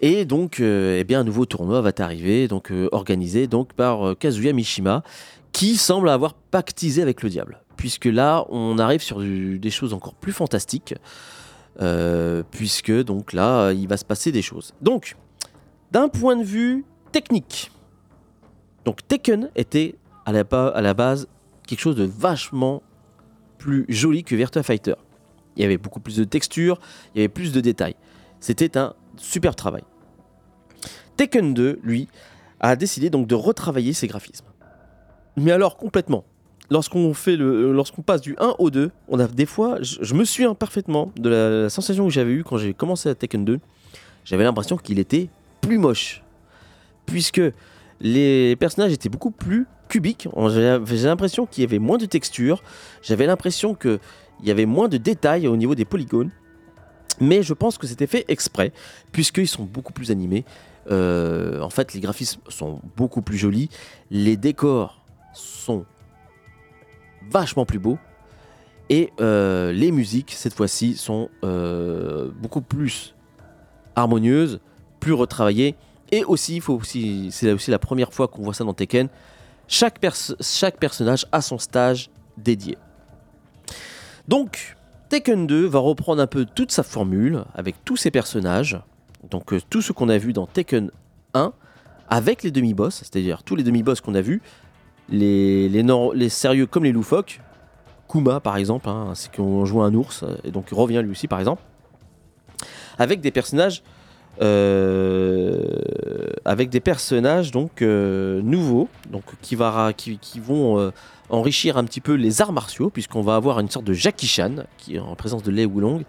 [0.00, 5.02] Et donc, eh bien, un nouveau tournoi va arriver, donc organisé donc par Kazuya Mishima,
[5.52, 10.14] qui semble avoir pactisé avec le diable, puisque là, on arrive sur des choses encore
[10.14, 10.94] plus fantastiques,
[11.80, 14.72] euh, puisque donc là, il va se passer des choses.
[14.80, 15.16] Donc,
[15.92, 17.70] d'un point de vue technique,
[18.84, 21.28] donc Tekken était à la, base
[21.66, 22.82] quelque chose de vachement
[23.58, 24.94] plus joli que Virtua Fighter.
[25.56, 26.78] Il y avait beaucoup plus de textures,
[27.14, 27.96] il y avait plus de détails.
[28.40, 29.84] C'était un super travail.
[31.16, 32.08] Tekken 2, lui,
[32.60, 34.46] a décidé donc de retravailler ses graphismes.
[35.36, 36.24] Mais alors complètement.
[36.70, 41.12] Le, lorsqu'on passe du 1 au 2, on a des fois, je, me souviens parfaitement
[41.16, 43.60] de la, sensation que j'avais eue quand j'ai commencé à Tekken 2.
[44.24, 45.28] J'avais l'impression qu'il était
[45.60, 46.22] plus moche,
[47.06, 47.42] puisque
[48.00, 50.28] les personnages étaient beaucoup plus cubiques.
[50.48, 52.62] J'ai l'impression qu'il y avait moins de texture.
[53.02, 54.00] J'avais l'impression qu'il
[54.42, 56.30] y avait moins de détails au niveau des polygones.
[57.20, 58.72] Mais je pense que c'était fait exprès,
[59.12, 60.44] puisqu'ils sont beaucoup plus animés.
[60.90, 63.68] Euh, en fait, les graphismes sont beaucoup plus jolis.
[64.10, 65.84] Les décors sont
[67.30, 67.98] vachement plus beaux.
[68.90, 73.14] Et euh, les musiques, cette fois-ci, sont euh, beaucoup plus
[73.96, 74.60] harmonieuses,
[75.00, 75.74] plus retravaillées.
[76.12, 76.62] Et aussi,
[77.30, 79.08] c'est aussi la première fois qu'on voit ça dans Tekken.
[79.66, 82.76] Chaque personnage a son stage dédié.
[84.28, 84.76] Donc,
[85.08, 88.78] Tekken 2 va reprendre un peu toute sa formule avec tous ses personnages.
[89.30, 90.90] Donc, euh, tout ce qu'on a vu dans Tekken
[91.32, 91.52] 1
[92.08, 94.42] avec les demi-boss, c'est-à-dire tous les demi-boss qu'on a vus,
[95.10, 97.40] les, les, nor- les sérieux comme les loufoques,
[98.08, 101.28] Kuma par exemple, hein, c'est qu'on joue un ours, et donc il revient lui aussi
[101.28, 101.62] par exemple,
[102.98, 103.82] avec des personnages,
[104.42, 105.62] euh,
[106.44, 110.90] avec des personnages donc euh, nouveaux, donc qui, va, qui, qui vont euh,
[111.30, 114.64] enrichir un petit peu les arts martiaux, puisqu'on va avoir une sorte de Jackie Chan
[114.78, 116.02] qui est en présence de Lei Wulong,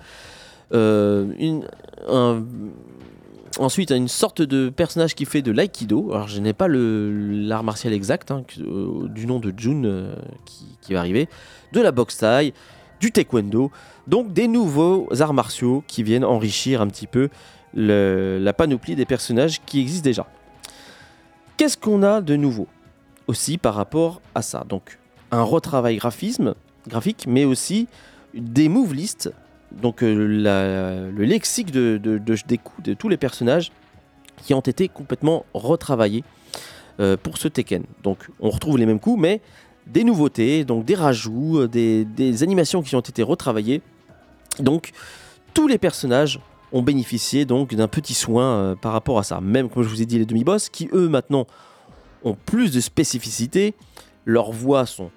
[0.73, 2.43] un-
[3.57, 6.11] Ensuite, une sorte de personnage qui fait de l'aïkido.
[6.11, 10.13] Alors, je n'ai pas l'art martial exact, hein, euh, du nom de Jun euh,
[10.43, 11.29] qui, qui va arriver.
[11.71, 12.53] De la boxe taille,
[12.99, 13.71] du taekwondo.
[14.07, 17.29] Donc, des nouveaux arts martiaux qui viennent enrichir un petit peu
[17.73, 20.27] la panoplie des personnages qui existent déjà.
[21.57, 22.67] Qu'est-ce qu'on a de nouveau
[23.27, 24.65] aussi par rapport à ça?
[24.67, 24.97] Donc,
[25.31, 26.55] un retravail graphisme,
[26.87, 27.87] graphique, mais aussi
[28.33, 29.31] des move lists
[29.71, 33.71] donc euh, le lexique de, de- de- des coups de tous les personnages
[34.38, 36.23] qui ont été complètement retravaillés
[36.99, 37.84] euh, pour ce Tekken.
[38.04, 39.41] Donc on retrouve les mêmes coups, mais
[39.88, 43.82] des nouveautés, donc des rajouts, euh, des, animations qui ont été retravaillées.
[44.60, 44.91] Donc
[45.54, 46.39] tous les personnages
[46.71, 49.39] ont bénéficié donc d'un petit soin par rapport à ça.
[49.41, 51.47] Même comme je vous ai dit les demi-boss, qui eux maintenant
[52.23, 53.75] ont plus de spécificité,
[54.25, 55.12] leurs voix sont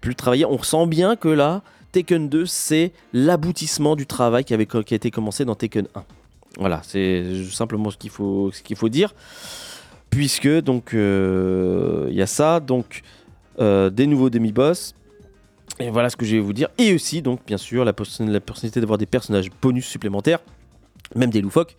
[0.00, 0.44] plus travaillées.
[0.44, 5.44] On sent bien que là, Tekken 2, c'est l'aboutissement du travail qui, a été commencé
[5.44, 6.04] dans Tekken 1.
[6.58, 9.14] Voilà, c'est simplement ce qu'il faut, dire.
[10.10, 13.02] Puisque, donc, euh, il y a ça, donc,
[13.60, 14.94] euh, des nouveaux demi-boss.
[15.78, 16.68] Et voilà ce que je vais vous dire.
[16.78, 20.40] Et aussi, donc, bien sûr, la, possibilité d'avoir des personnages bonus supplémentaires,
[21.14, 21.76] même des loufoques.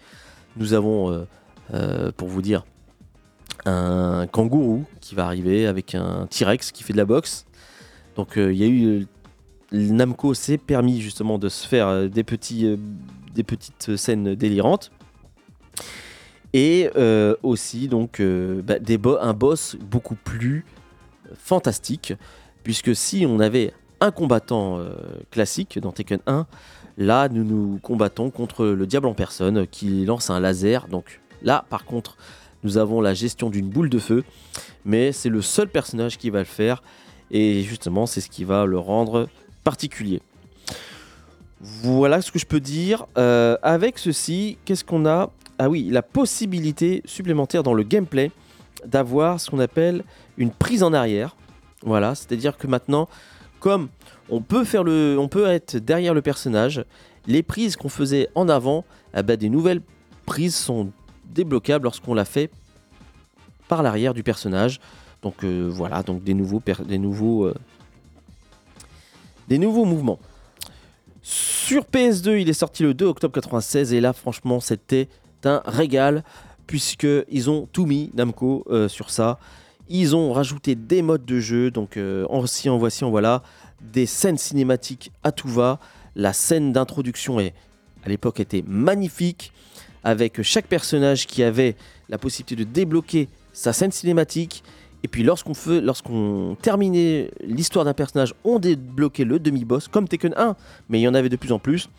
[0.58, 1.26] Nous avons,
[1.74, 2.66] euh, pour vous dire,
[3.66, 7.46] un kangourou qui va arriver avec un T-Rex qui fait de la boxe.
[8.16, 9.08] Donc, il y a eu
[9.74, 12.78] Namco s'est permis justement de se faire euh, euh,
[13.34, 14.92] des petites scènes délirantes.
[16.54, 18.76] Et euh, aussi donc bah,
[19.22, 20.66] un boss beaucoup plus
[21.36, 22.14] fantastique.
[22.64, 24.80] Puisque si on avait un combattant
[25.32, 26.46] classique dans Tekken 1,
[26.98, 30.88] là nous nous combattons contre le diable en personne qui lance un laser.
[30.88, 32.18] Donc là par contre,
[32.64, 34.24] nous avons la gestion d'une boule de feu,
[34.86, 36.84] mais c'est le seul personnage qui va le faire,
[37.32, 39.28] et justement c'est ce qui va le rendre
[39.64, 40.22] particulier.
[41.62, 43.06] Voilà ce que je peux dire.
[43.18, 45.30] Euh, avec ceci, qu'est-ce qu'on a?
[45.60, 48.32] Ah oui, la possibilité supplémentaire dans le gameplay
[48.86, 50.04] d'avoir ce qu'on appelle
[50.38, 51.36] une prise en arrière.
[51.86, 53.08] Voilà, c'est-à-dire que maintenant,
[53.60, 53.90] comme
[54.30, 56.84] on peut faire le, on peut être derrière le personnage,
[57.28, 58.84] les prises qu'on faisait en avant,
[59.16, 59.82] eh ben, des nouvelles
[60.26, 60.92] prises sont
[61.26, 62.50] débloquables lorsqu'on l'a fait
[63.68, 64.80] par l'arrière du personnage.
[65.22, 67.54] Donc euh, voilà, donc des nouveaux, des nouveaux, euh,
[69.48, 70.20] des nouveaux mouvements.
[71.22, 75.08] Sur PS2, il est sorti le 2 octobre 96 et là, franchement, c'était
[75.46, 76.24] un régal
[76.68, 79.40] puisque ils ont tout mis Namco euh, sur ça.
[79.90, 83.44] Ils ont rajouté des modes de jeu, donc en voici, en voici, en voilà,
[83.82, 85.80] des scènes cinématiques à tout va.
[86.16, 89.52] La scène d'introduction à l'époque était magnifique,
[90.04, 91.76] avec chaque personnage qui avait
[92.10, 94.64] la possibilité de débloquer sa scène cinématique.
[95.04, 100.56] Et puis lorsqu'on terminait l'histoire d'un personnage, on débloquait le demi-boss, comme Tekken 1,
[100.90, 101.90] mais il y en avait de plus en plus.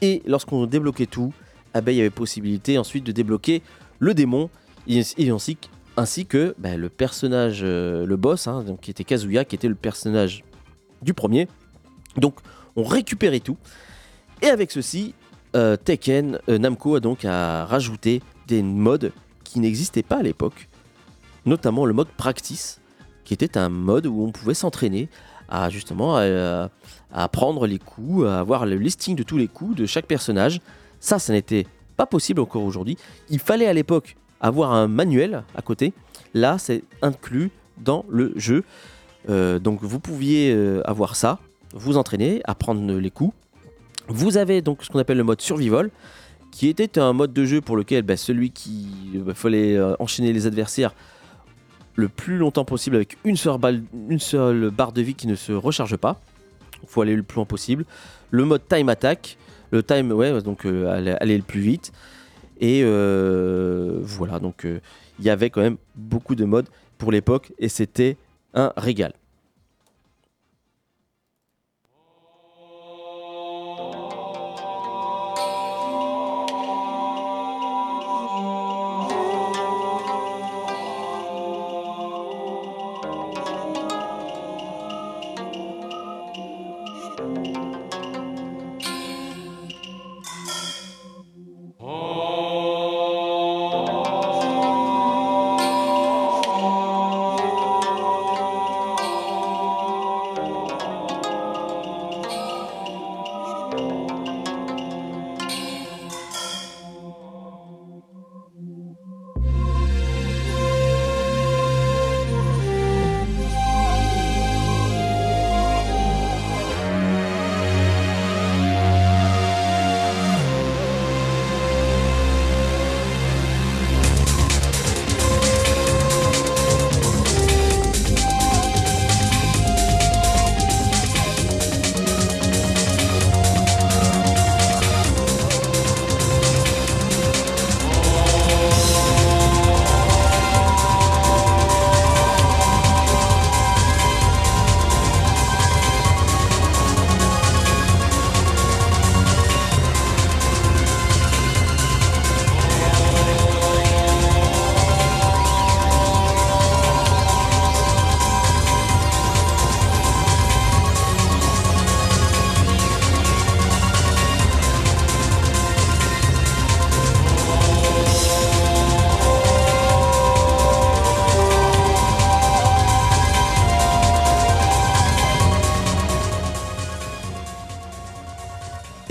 [0.00, 1.32] Et lorsqu'on débloquait tout,
[1.74, 3.62] ah ben, il y avait possibilité ensuite de débloquer
[3.98, 4.48] le démon,
[5.96, 9.74] ainsi, que ben, le personnage, euh, le boss, hein, qui était Kazuya, qui était le
[9.74, 10.42] personnage
[11.02, 11.48] du premier.
[12.16, 12.36] Donc
[12.76, 13.58] on récupérait tout.
[14.42, 15.14] Et avec ceci,
[15.54, 19.12] euh, Tekken, euh, Namco a donc à rajouter des modes
[19.44, 20.68] qui n'existaient pas à l'époque,
[21.46, 22.80] notamment le mode practice,
[23.24, 25.08] qui était un mode où on pouvait s'entraîner
[25.48, 29.86] à justement à, prendre les coups, à avoir le listing de tous les coups de
[29.86, 30.60] chaque personnage.
[31.00, 31.66] Ça, ça n'était
[31.96, 32.96] pas possible encore aujourd'hui.
[33.28, 35.92] Il fallait à l'époque avoir un manuel à côté.
[36.34, 38.64] Là, c'est inclus dans le jeu.
[39.28, 41.38] Euh, donc vous pouviez euh, avoir ça,
[41.72, 43.34] vous entraîner, apprendre les coups.
[44.08, 45.90] Vous avez donc ce qu'on appelle le mode survival,
[46.50, 50.32] qui était un mode de jeu pour lequel bah, celui qui bah, fallait euh, enchaîner
[50.32, 50.94] les adversaires
[51.94, 56.20] le plus longtemps possible avec une seule, barre de vie qui ne se recharge pas.
[56.82, 57.84] Il faut aller le plus loin possible.
[58.30, 59.38] Le mode time attack,
[59.70, 61.92] le time, ouais, donc aller, le plus vite.
[62.60, 64.66] Et voilà, donc
[65.18, 66.68] il y avait quand même beaucoup de modes
[66.98, 68.16] pour l'époque et c'était
[68.54, 69.12] un régal.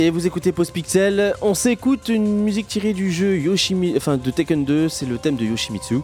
[0.04, 1.34] Et vous écoutez Post Pixel.
[1.42, 3.94] On s'écoute une musique tirée du jeu Yoshimi...
[3.96, 6.00] enfin, de Tekken 2, c'est le thème de Yoshimitsu.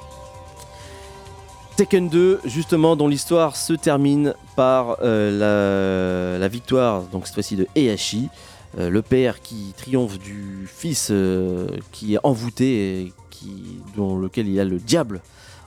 [1.75, 7.67] Tekken 2, justement, dont l'histoire se termine par euh, la, victoire, donc cette fois-ci de
[7.75, 8.29] Heihachi,
[8.77, 14.47] euh, le père qui triomphe du fils euh, qui est envoûté et qui, dans lequel
[14.47, 15.19] il a le diable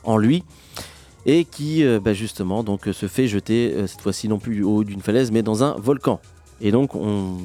[0.03, 0.43] en lui
[1.27, 5.01] et qui bah, justement donc se fait jeter cette fois-ci non plus du haut d'une
[5.01, 6.19] falaise mais dans un volcan.
[6.63, 7.37] Et donc on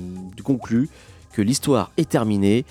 [0.42, 0.88] conclut
[1.32, 2.64] que l'histoire est terminée.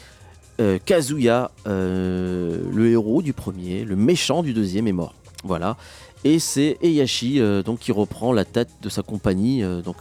[0.60, 5.14] Euh, Kazuya, euh, le héros du premier, le méchant du deuxième est mort.
[5.43, 5.78] Voilà.
[6.24, 9.62] Et c'est Heihachi euh, donc qui reprend la tête de sa compagnie.
[9.84, 9.98] donc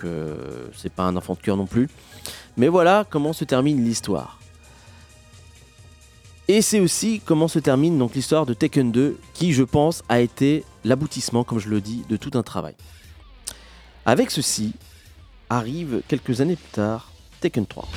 [0.75, 1.91] c'est pas un enfant de cœur non plus.
[2.57, 4.39] Mais voilà comment se termine l'histoire.
[6.49, 10.21] Et c'est aussi comment se termine donc l'histoire de Tekken 2, qui je pense a
[10.21, 12.77] été l'aboutissement, comme je le dis, de tout un travail.
[14.05, 14.75] Avec ceci,
[15.51, 17.89] arrive quelques années plus tard Tekken 3.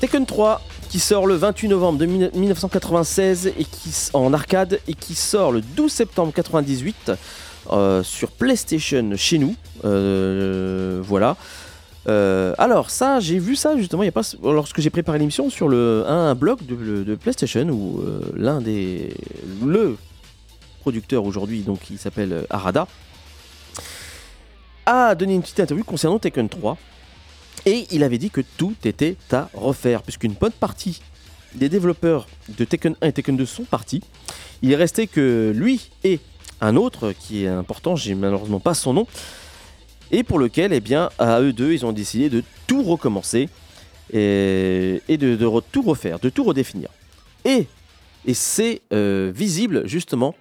[0.00, 5.14] Tekken 3 qui sort le 28 novembre de 1996 et qui en arcade et qui
[5.14, 7.12] sort le 12 septembre 98
[7.72, 9.56] euh, sur PlayStation chez nous.
[9.84, 11.36] Euh, voilà.
[12.08, 15.50] Euh, alors ça, j'ai vu ça justement, il y a pas lorsque j'ai préparé l'émission
[15.50, 18.00] sur le un, blog de, PlayStation où
[18.36, 19.12] l'un des
[19.64, 19.96] le
[20.86, 22.86] producteur aujourd'hui, donc qui s'appelle Arada,
[24.86, 26.78] a donné une petite interview concernant Tekken 3
[27.66, 31.00] et il avait dit que tout était à refaire, puisqu'une bonne partie
[31.56, 34.00] des développeurs de Tekken 1 et Tekken 2 sont partis.
[34.62, 36.20] Il est resté que lui et
[36.60, 39.08] un autre qui est important, j'ai malheureusement pas son nom,
[40.12, 43.48] et pour lequel, eh bien, à eux deux, ils ont décidé de tout recommencer
[44.12, 46.90] et, de, tout refaire, de tout redéfinir.
[47.44, 47.66] Et,
[48.24, 50.36] et c'est euh, visible justement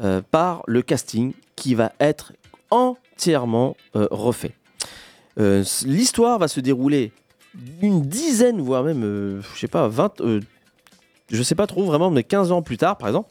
[0.00, 2.32] euh, par le casting qui va être
[2.72, 4.54] entièrement euh, refait.
[5.38, 7.12] Euh, l'histoire va se dérouler
[7.82, 10.40] une dizaine, voire même, je sais pas, 20, euh,
[11.30, 13.30] je sais pas trop vraiment, mais 15 ans plus tard, par exemple,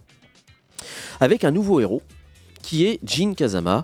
[1.19, 2.01] avec un nouveau héros
[2.61, 3.83] qui est Jin Kazama,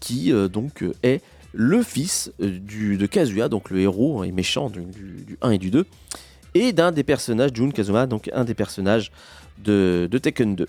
[0.00, 1.22] qui donc est
[1.52, 5.86] le fils de Kazuya, donc le héros et méchant du, du, 1 et du 2,
[6.54, 9.12] et d'un des personnages, Jun Kazuma, donc un des personnages
[9.58, 10.66] de, de Tekken 2.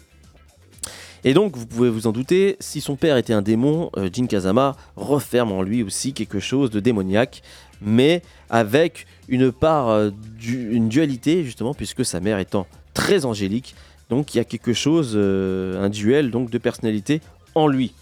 [1.28, 4.28] Et donc, vous pouvez vous en douter, si son père était un démon, euh, Jin
[4.28, 7.42] Kazama referme en lui aussi quelque chose de démoniaque,
[7.82, 8.22] mais
[8.52, 10.12] avec une part, euh,
[10.48, 13.74] une dualité justement, puisque sa mère étant très angélique,
[14.12, 17.22] donc il y a quelque chose, euh, un duel donc de personnalité
[17.56, 17.96] en lui.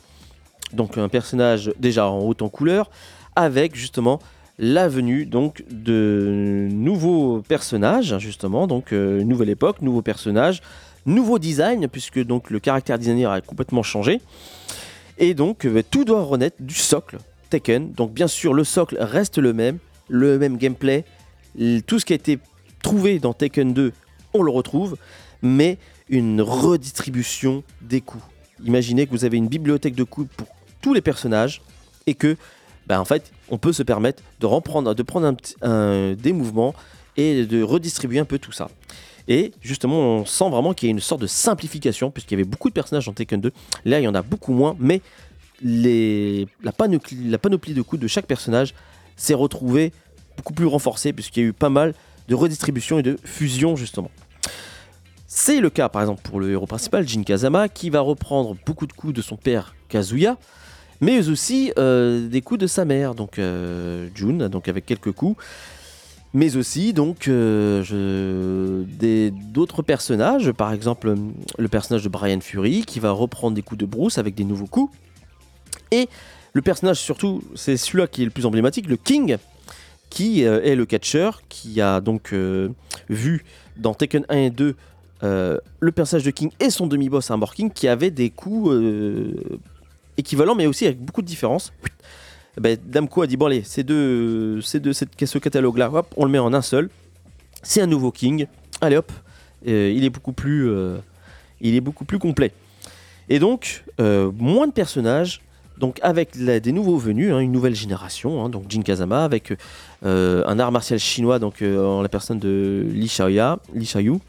[0.73, 2.91] Donc un personnage déjà en haute en couleur,
[3.37, 4.19] avec justement
[4.59, 10.61] la venue donc de nouveaux personnages, justement, donc nouvelle époque, nouveaux personnages,
[11.05, 14.21] nouveau design, puisque donc le caractère designer a complètement changé.
[15.17, 17.17] Et donc euh, tout doit renaître du socle
[17.49, 17.91] Tekken.
[17.93, 19.77] Donc bien sûr le socle reste le même,
[20.09, 21.05] le même gameplay,
[21.85, 22.39] tout ce qui a été
[22.81, 23.93] trouvé dans Tekken 2,
[24.33, 24.97] on le retrouve,
[25.41, 25.77] mais
[26.09, 28.23] une redistribution des coups.
[28.65, 30.47] Imaginez que vous avez une bibliothèque de coups pour
[30.81, 31.61] tous les personnages
[32.07, 32.35] et que,
[32.87, 35.35] bah, en fait, on peut se permettre de, reprendre, de prendre
[36.15, 36.73] des mouvements
[37.17, 38.69] et de redistribuer un peu tout ça.
[39.27, 42.49] Et justement, on sent vraiment qu'il y a une sorte de simplification, puisqu'il y avait
[42.49, 43.51] beaucoup de personnages dans Tekken 2.
[43.85, 45.01] Là, il y en a beaucoup moins, mais
[45.63, 48.73] la, panoplie, de coups de chaque personnage
[49.15, 49.93] s'est retrouvée
[50.35, 51.93] beaucoup plus renforcée, puisqu'il y a eu pas mal
[52.27, 54.11] de redistribution et de fusion, justement.
[55.27, 58.87] C'est le cas, par exemple, pour le héros principal, Jin Kazama, qui va reprendre beaucoup
[58.87, 60.37] de coups de son père Kazuya,
[61.01, 65.37] mais aussi euh, des coups de sa mère, donc euh, Jun, donc avec quelques coups
[66.33, 68.83] mais aussi donc euh,
[69.51, 71.15] d'autres personnages, par exemple
[71.57, 74.65] le personnage de Brian Fury qui va reprendre des coups de Bruce avec des nouveaux
[74.65, 74.93] coups,
[75.91, 76.09] et
[76.53, 79.37] le personnage surtout, c'est celui-là qui est le plus emblématique, le King,
[80.09, 82.69] qui euh, est le catcheur, qui a donc euh,
[83.09, 83.45] vu
[83.77, 84.75] dans Tekken 1 et 2
[85.21, 88.75] le personnage de King et son demi-boss Armor King qui avait des coups
[90.17, 91.71] équivalents mais aussi avec beaucoup de différences.
[92.59, 96.61] Ben, Damco a dit bon allez, cette, ce catalogue-là, hop, on le met en un
[96.61, 96.89] seul.
[97.63, 98.45] C'est un nouveau King.
[98.81, 99.11] Allez hop,
[99.67, 100.97] euh, il est beaucoup plus, euh,
[101.61, 102.51] il est beaucoup plus complet.
[103.29, 105.41] Et donc euh, moins de personnages.
[105.79, 109.51] Donc avec des nouveaux venus, hein, une nouvelle génération, hein, donc Jin Kazama avec
[110.03, 114.19] un art martial chinois, donc en la personne de Li Xiaoya, Li Xiaoyu.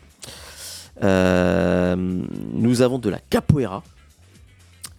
[1.03, 3.83] nous avons de la capoeira,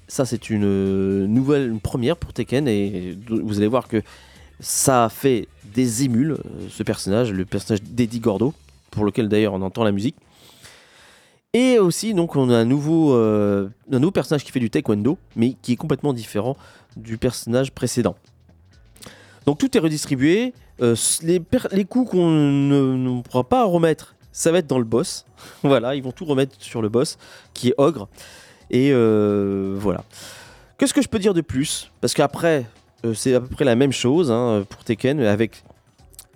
[0.07, 4.01] ça, c'est une nouvelle, une première pour Tekken et vous allez voir que
[4.59, 8.53] ça fait des émules, euh, ce personnage, le personnage d'Eddie Gordo,
[8.91, 10.15] pour lequel d'ailleurs on entend la musique.
[11.53, 15.17] Et aussi, donc, on a un nouveau, euh, un nouveau personnage qui fait du taekwondo,
[15.35, 16.57] mais qui est complètement différent
[16.97, 18.15] du personnage précédent.
[19.45, 20.53] Donc tout est redistribué.
[20.81, 25.25] Euh, les, coups qu'on ne, pourra pas remettre, ça va être dans le boss.
[25.63, 27.17] voilà, ils vont tout remettre sur le boss,
[27.53, 28.09] qui est ogre.
[28.69, 30.03] Et euh, voilà.
[30.77, 31.91] Qu'est-ce que je peux dire de plus?
[32.01, 32.65] Parce qu'après,
[33.05, 35.63] euh, c'est à peu près la même chose hein, pour Tekken, avec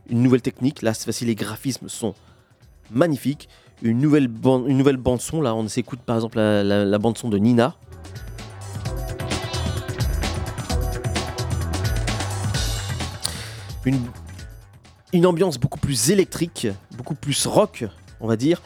[0.09, 0.81] une nouvelle technique.
[0.81, 2.15] Là, cette fois-ci, les graphismes sont
[2.91, 3.49] magnifiques.
[3.81, 5.41] Une nouvelle, bande, son.
[5.41, 7.75] Là, on s'écoute par exemple la, bande son de Nina.
[13.85, 14.01] Une,
[15.13, 16.67] une ambiance beaucoup plus électrique,
[16.97, 17.85] beaucoup plus rock,
[18.19, 18.61] on va dire.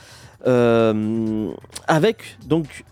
[0.45, 1.51] Euh,
[1.87, 2.83] avec donc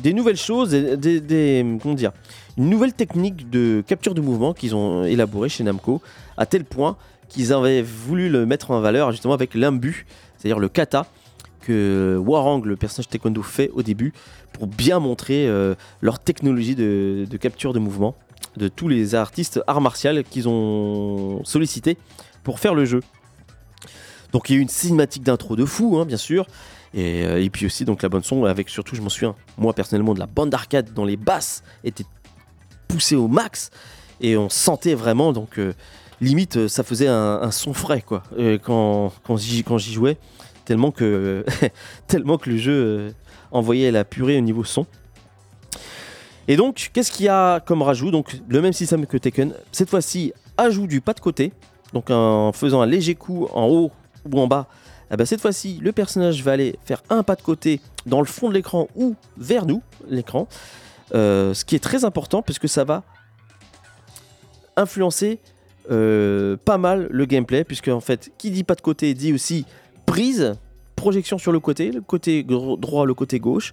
[0.00, 5.64] des nouvelles choses, des, une nouvelle technique de capture de mouvement qu'ils ont élaborée chez
[5.64, 6.00] Namco,
[6.36, 6.96] à tel point
[7.28, 11.06] qu'ils avaient voulu le mettre en valeur justement avec l'imbu, c'est-à-dire le kata
[11.62, 14.12] que Warang, le personnage taekwondo, fait au début
[14.52, 18.14] pour bien montrer euh, leur technologie de, capture de mouvement
[18.56, 21.96] de tous les artistes arts martiaux qu'ils ont sollicité
[22.42, 23.00] pour faire le jeu.
[24.32, 26.46] Donc il y a eu une cinématique d'intro de fou, hein, bien sûr.
[26.94, 29.72] Et, euh, et, puis aussi donc la bonne son avec surtout, je m'en souviens, moi
[29.72, 32.04] personnellement, de la bande d'arcade dont les basses étaient
[32.88, 33.70] poussées au max.
[34.20, 35.72] Et on sentait vraiment donc euh,
[36.20, 38.22] limite euh, ça faisait un, son frais quoi.
[38.62, 40.18] Quand, quand j'y jouais
[40.64, 41.44] tellement que
[42.06, 43.14] tellement que le jeu
[43.50, 44.86] envoyait la purée au niveau son.
[46.46, 48.10] Et donc qu'est-ce qu'il y a comme rajout?
[48.10, 49.54] Donc le même système que Tekken.
[49.72, 51.52] Cette fois-ci ajout du pas de côté.
[51.94, 53.90] Donc en faisant un léger coup en haut
[54.30, 54.68] ou en bas
[55.12, 58.26] eh ben, cette fois-ci le personnage va aller faire un pas de côté dans le
[58.26, 60.48] fond de l'écran ou vers nous l'écran
[61.12, 63.04] ce qui est très important parce que ça va
[64.76, 65.40] influencer
[65.90, 69.66] euh, pas mal le gameplay, puisque en fait, qui dit pas de côté dit aussi
[70.06, 70.54] prise,
[70.96, 73.72] projection sur le côté, le côté droit, le côté gauche,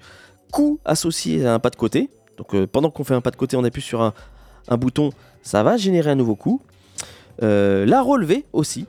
[0.52, 2.10] coup associé à un pas de côté.
[2.38, 4.14] Donc euh, pendant qu'on fait un pas de côté, on appuie sur un,
[4.78, 5.12] bouton,
[5.44, 6.62] ça va générer un nouveau coup.
[7.42, 8.86] Euh, la relever aussi,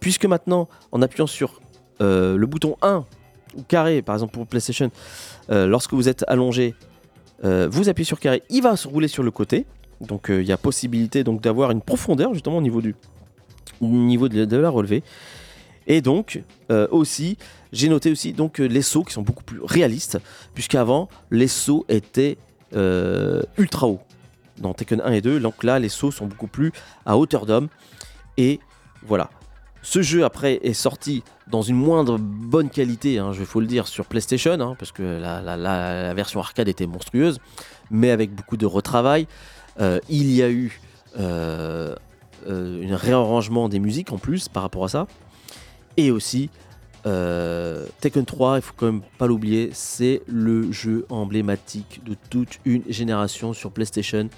[0.00, 1.60] puisque maintenant, en appuyant sur
[2.00, 3.04] le bouton 1
[3.56, 4.90] ou carré, par exemple pour PlayStation,
[5.48, 6.74] lorsque vous êtes allongé,
[7.42, 9.66] vous appuyez sur carré, il va se rouler sur le côté.
[10.02, 12.94] Donc euh, il y a possibilité d'avoir une profondeur justement au niveau du
[13.80, 15.02] niveau de, la relevée.
[15.86, 17.38] Et donc euh, aussi,
[17.72, 20.18] j'ai noté aussi donc euh, les sauts qui sont beaucoup plus réalistes,
[20.54, 22.36] puisqu'avant les sauts étaient
[23.58, 24.00] ultra hauts
[24.58, 25.40] dans Tekken 1 et 2.
[25.40, 26.72] Donc là, les sauts sont beaucoup plus
[27.04, 27.68] à hauteur d'homme.
[28.38, 28.60] Et
[29.06, 29.28] voilà.
[29.82, 33.88] Ce jeu après est sorti dans une moindre bonne qualité, hein, je faut le dire,
[33.88, 37.40] sur PlayStation, hein, parce que la, version arcade était monstrueuse,
[37.90, 39.26] mais avec beaucoup de retravail.
[39.80, 40.80] Euh, il y a eu
[41.18, 41.96] euh,
[42.48, 45.06] euh, un réarrangement des musiques en plus par rapport à ça.
[45.96, 46.48] Et aussi,
[47.02, 52.84] Tekken 3, il faut quand même pas l'oublier, c'est le jeu emblématique de toute une
[52.88, 54.30] génération sur PlayStation.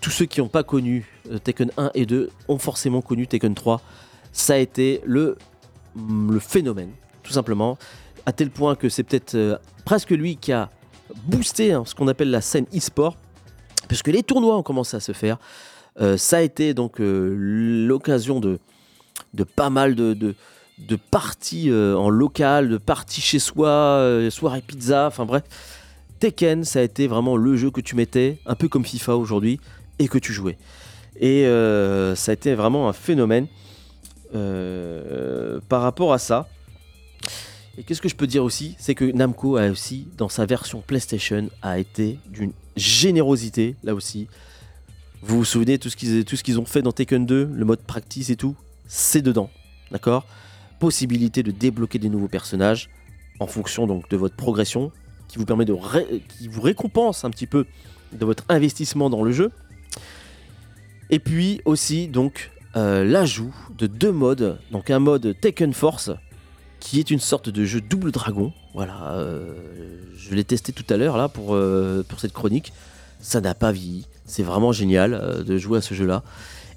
[0.00, 1.06] tous ceux qui n'ont pas connu
[1.42, 3.80] Tekken 1 et 2 ont forcément connu Tekken 3.
[4.34, 5.36] Ça a été le,
[6.40, 6.90] phénomène,
[7.22, 7.78] tout simplement,
[8.26, 10.70] à tel point que c'est peut-être presque lui qui a
[11.26, 13.16] boosté hein, ce qu'on appelle la scène e-sport,
[13.86, 15.38] puisque les tournois ont commencé à se faire.
[16.00, 17.32] Euh, ça a été donc euh,
[17.86, 18.58] l'occasion de,
[19.54, 20.34] pas mal de,
[21.12, 25.44] parties euh, en local, de parties chez soi, soirée pizza, enfin bref.
[26.18, 29.60] Tekken, ça a été vraiment le jeu que tu mettais, un peu comme FIFA aujourd'hui,
[30.00, 30.58] et que tu jouais.
[31.20, 31.44] Et
[32.16, 33.46] ça a été vraiment un phénomène
[35.68, 36.48] par rapport à ça.
[37.76, 40.80] Et qu'est-ce que je peux dire aussi C'est que Namco a aussi, dans sa version
[40.80, 44.28] PlayStation, a été d'une générosité, là aussi.
[45.22, 48.36] Vous vous souvenez tout ce qu'ils ont fait dans Tekken 2, le mode practice et
[48.36, 48.54] tout,
[48.86, 49.50] c'est dedans,
[49.90, 50.26] d'accord?
[50.78, 52.90] Possibilité de débloquer des nouveaux personnages
[53.40, 54.92] en fonction donc de votre progression,
[55.26, 55.74] qui vous permet de
[56.38, 57.66] qui vous récompense un petit peu
[58.12, 59.50] de votre investissement dans le jeu.
[61.10, 66.10] Et puis aussi donc euh, l'ajout de deux modes, donc un mode Tekken Force
[66.80, 68.52] qui est une sorte de jeu double dragon.
[68.74, 69.54] Voilà, euh,
[70.16, 72.72] je l'ai testé tout à l'heure là pour, euh, pour cette chronique.
[73.20, 74.06] Ça n'a pas vieilli.
[74.26, 76.22] C'est vraiment génial de jouer à ce jeu-là.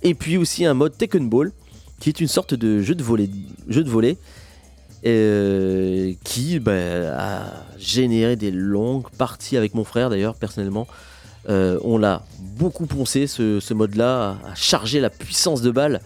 [0.04, 1.52] Et puis aussi un mode Tekken Ball,
[2.00, 3.30] qui est une sorte de jeu de volet,
[3.68, 4.18] jeu de volet
[6.24, 6.74] qui bah,
[7.18, 10.88] a généré des longues parties avec mon frère d'ailleurs personnellement.
[11.48, 16.02] On l'a beaucoup poncé ce, mode-là, à charger la puissance de balle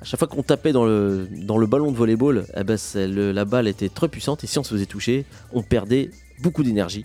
[0.00, 3.66] à chaque fois qu'on tapait dans le, le ballon de volleyball, eh ben la balle
[3.66, 6.10] était très puissante et si on se faisait toucher, on perdait
[6.42, 7.04] beaucoup d'énergie.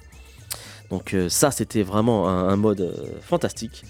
[0.89, 3.85] Donc euh, ça, c'était vraiment un, mode euh, fantastique.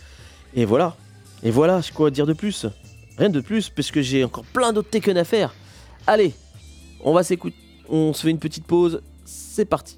[0.53, 0.95] Et voilà.
[1.43, 2.67] Et voilà, je quoi dire de plus?
[3.17, 5.53] Rien de plus, parce que j'ai encore plein d'autres Tekken à faire.
[6.05, 6.33] Allez,
[7.03, 7.55] on va s'écouter.
[7.89, 9.01] On se fait une petite pause.
[9.25, 9.97] C'est parti.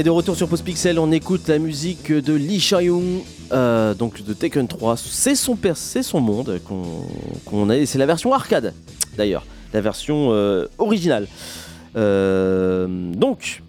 [0.00, 3.20] Et de retour sur Post Pixel, on écoute la musique de Lee Sha-young,
[3.52, 4.96] euh, donc de Tekken 3.
[4.96, 6.58] C'est son c'est son monde
[7.44, 7.84] qu'on a.
[7.84, 8.72] C'est la version arcade,
[9.18, 9.44] d'ailleurs,
[9.74, 11.28] la version euh, originale.
[11.96, 13.62] Euh, donc,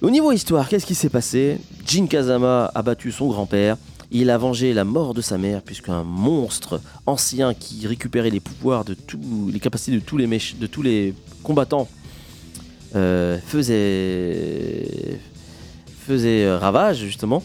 [0.00, 1.58] au niveau histoire, qu'est-ce qui s'est passé?
[1.84, 3.76] Jin Kazama a battu son grand-père.
[4.12, 8.84] Il a vengé la mort de sa mère, puisqu'un monstre ancien qui récupérait les pouvoirs
[8.84, 11.88] de tous les capacités de tous les, de tous les combattants
[12.94, 15.18] faisait,
[16.06, 17.42] faisait euh, ravage justement.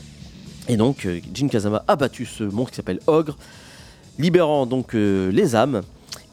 [0.67, 3.37] Et donc euh, Jin Kazama a battu ce monstre qui s'appelle Ogre,
[4.17, 5.81] libérant donc les âmes.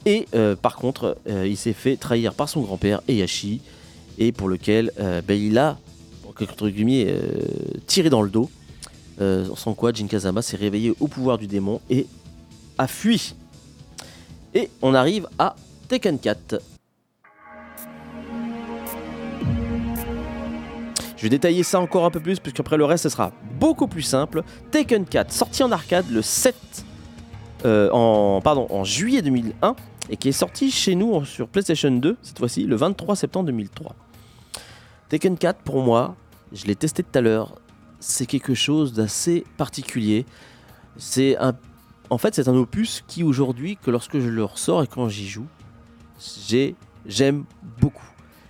[0.05, 0.25] Et
[0.61, 3.59] par contre, il s'est fait trahir par son grand-père Eyashi,
[4.17, 5.77] et pour lequel ben, il a,
[6.25, 7.13] entre guillemets,
[7.87, 8.49] tiré dans le dos.
[9.19, 12.07] sans quoi Jin Kazama s'est réveillé au pouvoir du démon et
[12.77, 13.35] a fui.
[14.53, 15.57] Et on arrive à
[15.89, 16.61] Tekken 4.
[21.17, 24.03] Je vais détailler ça encore un peu plus, puisqu'après le reste, ce sera beaucoup plus
[24.03, 24.43] simple.
[24.69, 26.55] Taken 4, sorti en arcade le 7
[27.65, 29.75] euh, en, pardon, en juillet 2001
[30.11, 33.95] et qui est sorti chez nous sur PlayStation 2, cette fois-ci, le 23 septembre 2003.
[35.09, 36.15] Taken 4, pour moi,
[36.53, 37.55] je l'ai testé tout à l'heure,
[37.99, 40.25] c'est quelque chose d'assez particulier.
[40.97, 41.53] C'est un,
[42.11, 45.27] en fait, c'est un opus qui aujourd'hui, que lorsque je le ressors et quand j'y
[45.27, 45.47] joue,
[47.07, 47.43] j'aime
[47.81, 48.05] beaucoup.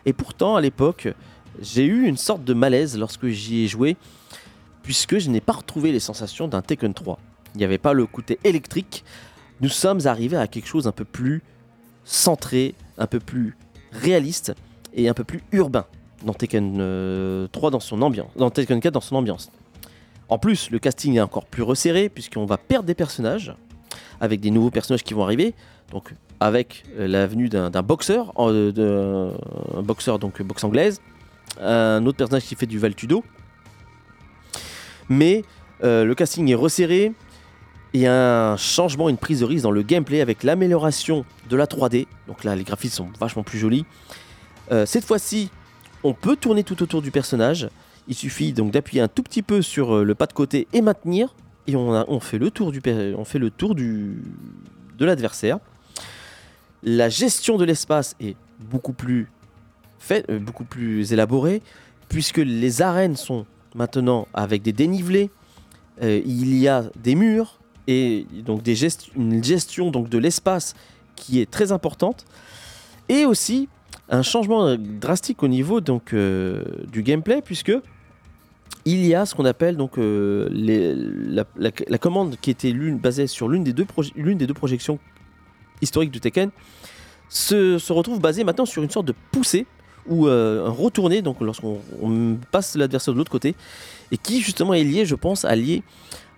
[0.05, 1.07] Et pourtant, à l'époque,
[1.61, 3.97] j'ai eu une sorte de malaise lorsque j'y ai joué,
[4.83, 7.19] puisque je n'ai pas retrouvé les sensations d'un Tekken 3.
[7.55, 9.03] Il n'y avait pas le côté électrique.
[9.61, 11.41] Nous sommes arrivés à quelque chose un peu plus
[12.03, 13.57] centré, un peu plus
[13.91, 14.53] réaliste
[14.93, 15.85] et un peu plus urbain
[16.23, 19.51] dans Tekken 3 euh, dans son ambiance, dans Tekken 4 dans son ambiance.
[20.29, 23.55] En plus, le casting est encore plus resserré puisqu'on va perdre des personnages
[24.19, 25.53] avec des nouveaux personnages qui vont arriver.
[25.91, 29.31] Donc avec euh, l'avenue d'un boxeur, euh,
[29.75, 31.01] un boxeur donc boxe anglaise,
[31.61, 33.23] un autre personnage qui fait du Valtudo.
[35.09, 35.43] Mais
[35.83, 37.13] euh, le casting est resserré.
[37.93, 41.55] Il y a un changement, une prise de risque dans le gameplay avec l'amélioration de
[41.55, 42.07] la 3D.
[42.27, 43.85] Donc là, les graphismes sont vachement plus jolis.
[44.71, 45.49] Euh, cette fois-ci,
[46.03, 47.69] on peut tourner tout autour du personnage.
[48.07, 50.81] Il suffit donc d'appuyer un tout petit peu sur euh, le pas de côté et
[50.81, 51.33] maintenir.
[51.69, 52.81] Et on, fait le tour, du,
[53.17, 54.15] on fait le tour de
[54.99, 55.59] l'adversaire.
[56.81, 59.27] La gestion de l'espace est beaucoup plus
[59.99, 61.61] fait, euh, beaucoup plus élaboré,
[62.09, 63.45] puisque les arènes sont
[63.75, 65.29] maintenant avec des dénivelés,
[66.01, 68.61] euh, il y a des murs et donc
[69.15, 70.75] une gestion donc de l'espace
[71.15, 72.25] qui est très importante,
[73.09, 73.69] et aussi
[74.09, 77.73] un changement drastique au niveau donc euh, du gameplay, puisque
[78.85, 81.43] il y a ce qu'on appelle donc la,
[81.99, 83.85] commande qui était basée sur l'une des, deux
[84.15, 84.99] des deux projections
[85.81, 86.51] historiques du Tekken
[87.29, 89.65] se, retrouve basée maintenant sur une sorte de poussée
[90.07, 91.79] ou euh, retourné, donc lorsqu'on
[92.51, 93.55] passe l'adversaire de l'autre côté,
[94.11, 95.53] et qui justement est lié, je pense, à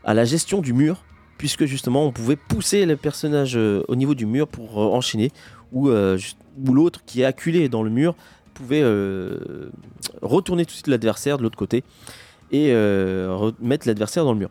[0.06, 1.04] à la gestion du mur,
[1.38, 5.32] puisque justement on pouvait pousser le personnage euh, au niveau du mur pour euh, enchaîner,
[5.72, 8.16] ou, ou l'autre qui est acculé dans le mur
[8.56, 8.84] pouvait
[10.24, 11.84] retourner tout de suite l'adversaire de l'autre côté
[12.52, 12.74] et
[13.62, 14.50] mettre l'adversaire dans le mur.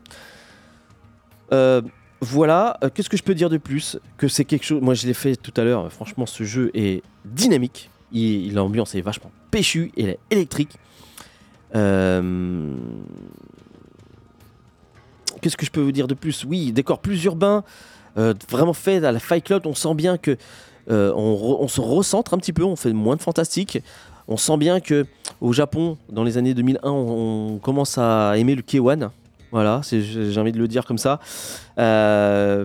[2.21, 3.99] voilà, qu'est-ce que je peux dire de plus?
[4.17, 4.81] Que c'est quelque chose.
[4.81, 5.93] Moi, je l'ai fait tout à l'heure.
[5.93, 7.91] Franchement, ce jeu est dynamique.
[8.13, 10.77] L'ambiance est vachement péchue elle est électrique.
[11.75, 12.75] Euh,
[15.41, 16.45] qu'est-ce que je peux vous dire de plus?
[16.45, 17.65] Oui, décor plus urbain,
[18.17, 19.67] euh, vraiment fait à la Fight Club.
[19.67, 20.37] On sent bien que
[20.91, 23.83] euh, on, se recentre un petit peu, on fait moins de fantastique.
[24.27, 25.07] On sent bien que
[25.41, 29.11] au Japon, dans les années 2001, on, commence à aimer le K1.
[29.51, 31.21] Voilà, j'ai envie de le dire comme ça,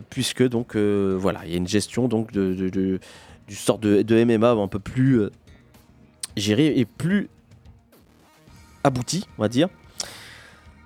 [0.09, 2.99] puisque donc voilà, il y a une gestion donc de
[3.47, 5.31] du sort de, MMA un peu plus euh,
[6.37, 7.29] géré et plus
[8.83, 9.69] abouti, on va dire.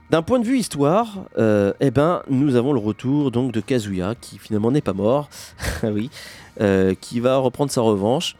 [0.10, 4.16] D'un point de vue histoire, euh, eh ben, nous avons le retour donc de Kazuya,
[4.16, 5.30] qui finalement n'est pas mort,
[5.84, 6.10] oui,
[6.62, 8.38] euh, qui va reprendre sa revanche.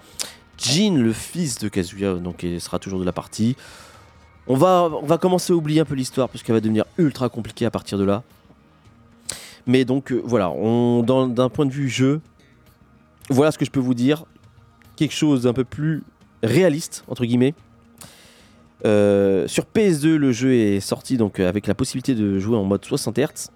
[0.58, 3.58] Jin, le fils de Kazuya, donc il sera toujours de la partie.
[4.48, 7.28] On va, on va commencer à oublier un peu l'histoire, parce qu'elle va devenir ultra
[7.28, 8.24] compliquée à partir de là.
[9.66, 10.54] Mais donc voilà,
[11.04, 12.22] d'un point de vue jeu,
[13.30, 14.26] voilà ce que je peux vous dire.
[14.96, 16.04] Quelque chose d'un peu plus
[16.44, 17.54] réaliste, entre guillemets.
[18.86, 22.64] Euh, sur PS2, le jeu est sorti donc euh, avec la possibilité de jouer en
[22.64, 23.50] mode 60 Hz.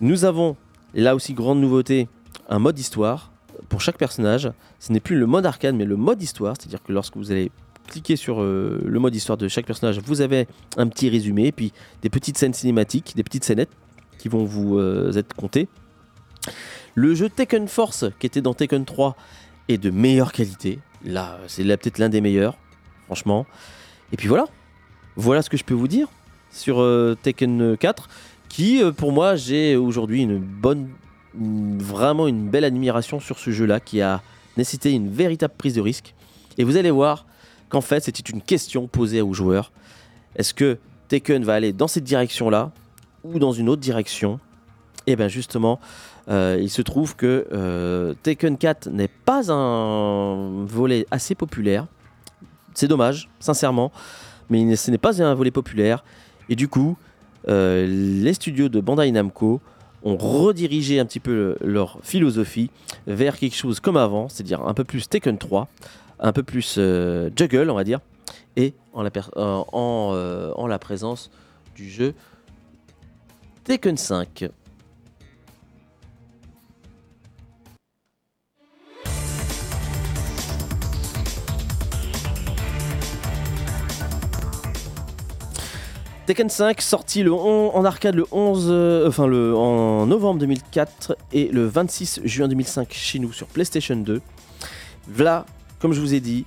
[0.00, 0.56] Nous avons,
[0.94, 2.08] là aussi grande nouveauté,
[2.48, 3.30] un mode histoire
[3.68, 4.50] pour chaque personnage.
[4.80, 6.56] Ce n'est plus le mode arcade, mais le mode histoire.
[6.58, 7.50] C'est-à-dire que lorsque vous allez
[7.88, 11.72] cliquer sur euh, le mode histoire de chaque personnage, vous avez un petit résumé, puis
[12.00, 13.70] des petites scènes cinématiques, des petites scénettes
[14.18, 14.78] qui vont vous
[15.16, 15.68] être comptées.
[16.94, 19.16] Le jeu Tekken Force, qui était dans Tekken 3,
[19.68, 20.78] est de meilleure qualité.
[21.04, 22.58] Là, c'est peut-être l'un des meilleurs,
[23.06, 23.46] franchement.
[24.12, 24.46] Et puis voilà.
[25.16, 26.08] Voilà ce que je peux vous dire
[26.50, 28.08] sur euh, Tekken 4,
[28.48, 30.90] qui euh, pour moi j'ai aujourd'hui une bonne,
[31.34, 34.22] vraiment une belle admiration sur ce jeu-là, qui a
[34.56, 36.14] nécessité une véritable prise de risque.
[36.58, 37.26] Et vous allez voir
[37.68, 39.72] qu'en fait c'était une question posée aux joueurs.
[40.36, 40.78] Est-ce que
[41.08, 42.70] Tekken va aller dans cette direction-là
[43.24, 44.40] ou dans une autre direction?
[45.06, 45.80] Et bien justement,
[46.28, 51.86] euh, il se trouve que euh, Tekken 4 n'est pas un volet assez populaire.
[52.74, 53.92] C'est dommage, sincèrement,
[54.48, 56.04] mais ce n'est pas un volet populaire.
[56.48, 56.96] Et du coup,
[57.48, 59.60] euh, les studios de Bandai Namco
[60.04, 62.70] ont redirigé un petit peu le- leur philosophie
[63.06, 65.68] vers quelque chose comme avant, c'est-à-dire un peu plus Tekken 3,
[66.20, 68.00] un peu plus euh, Juggle, on va dire,
[68.56, 69.66] et en la, en,
[70.56, 71.30] en la présence
[71.74, 72.14] du jeu
[73.64, 74.48] Tekken 5.
[86.24, 89.50] Tekken 5 sorti le en arcade le 11 euh, enfin le
[90.06, 94.20] novembre 2004 et le 26 juin 2005 chez nous sur PlayStation 2.
[95.08, 95.44] Voilà,
[95.80, 96.44] comme je vous ai dit,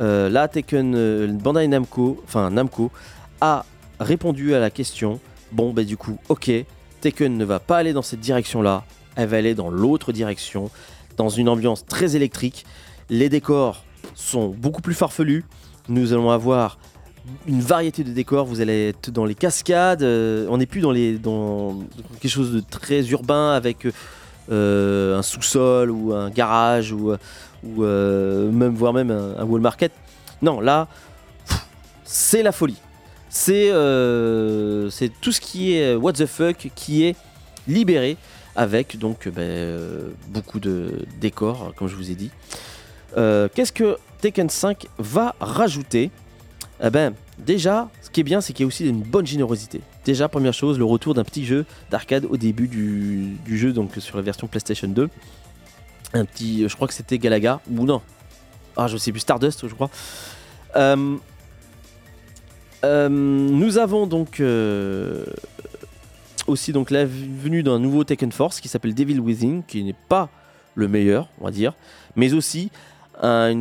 [0.00, 2.90] euh, là Tekken euh, Bandai Namco, Namco
[3.42, 3.66] a
[4.00, 5.20] répondu à la question.
[5.52, 6.50] Bon bah du coup, OK,
[7.02, 10.70] Tekken ne va pas aller dans cette direction-là, elle va aller dans l'autre direction
[11.18, 12.64] dans une ambiance très électrique.
[13.10, 15.44] Les décors sont beaucoup plus farfelus.
[15.90, 16.78] Nous allons avoir
[17.46, 18.46] une variété de décors.
[18.46, 20.02] Vous allez être dans les cascades.
[20.02, 21.78] euh, on n'est plus dans, les, dans
[22.20, 23.86] quelque chose de très urbain avec
[24.50, 27.14] euh, un sous-sol ou un garage ou,
[27.80, 29.92] euh, même voire même un, un wall market.
[30.42, 30.88] Non, là,
[32.04, 32.76] c'est la folie.
[33.30, 33.70] C'est
[35.20, 37.16] tout ce qui est what the fuck qui est
[37.66, 38.16] libéré
[38.56, 39.78] avec donc ben,
[40.28, 42.30] beaucoup de décors, comme je vous ai dit.
[43.14, 46.10] Qu'est-ce que Tekken 5 va rajouter
[46.82, 49.80] eh ben, déjà, ce qui est bien, c'est qu'il y a aussi une bonne générosité.
[50.04, 54.16] Déjà, première chose, le retour d'un petit jeu d'arcade au début du, jeu, donc sur
[54.16, 55.08] la version PlayStation 2.
[56.14, 58.00] Un petit, je crois que c'était Galaga, ou non.
[58.76, 59.90] Ah, je sais plus, Stardust, je crois.
[60.76, 61.16] Euh,
[62.84, 65.24] euh, nous avons donc euh,
[66.46, 70.28] aussi donc la venue d'un nouveau Tekken Force qui s'appelle Devil Within, qui n'est pas
[70.76, 71.74] le meilleur, on va dire,
[72.14, 72.70] mais aussi
[73.20, 73.52] un,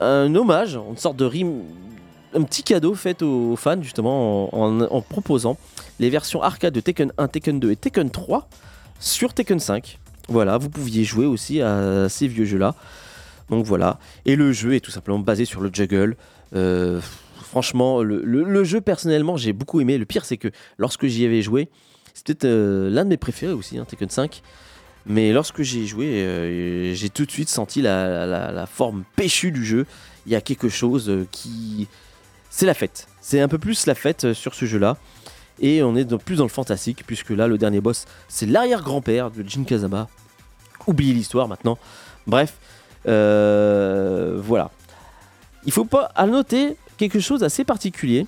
[0.00, 1.62] un hommage, une sorte de rime,
[2.34, 5.56] un petit cadeau fait aux fans justement en, proposant
[5.98, 8.48] les versions arcade de Tekken 1, Tekken 2 et Tekken 3
[8.98, 9.98] sur Tekken 5.
[10.28, 12.74] Voilà, vous pouviez jouer aussi à ces vieux jeux-là.
[13.50, 13.98] Donc voilà.
[14.26, 16.16] Et le jeu est tout simplement basé sur le juggle.
[16.54, 17.00] Euh,
[17.42, 19.98] franchement, le jeu personnellement, j'ai beaucoup aimé.
[19.98, 20.48] Le pire, c'est que
[20.78, 21.68] lorsque j'y avais joué,
[22.14, 24.42] c'était euh, l'un de mes préférés aussi, hein, Tekken 5.
[25.06, 29.86] Mais lorsque j'ai joué, euh, j'ai tout de suite senti la, forme péchue du jeu.
[30.26, 31.88] Il y a quelque chose euh, qui.
[32.50, 33.06] C'est la fête.
[33.20, 34.96] C'est un peu plus la fête euh, sur ce jeu-là.
[35.60, 39.46] Et on est plus dans le fantastique, puisque là, le dernier boss, c'est l'arrière-grand-père de
[39.46, 40.08] Jin Kazama.
[40.86, 41.78] Oubliez l'histoire maintenant.
[42.26, 42.54] Bref,
[43.04, 44.70] voilà.
[45.66, 48.26] Il faut pas noter quelque chose d'assez particulier,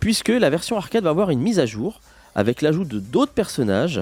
[0.00, 2.00] puisque la version arcade va avoir une mise à jour
[2.34, 4.00] avec l'ajout de d'autres personnages,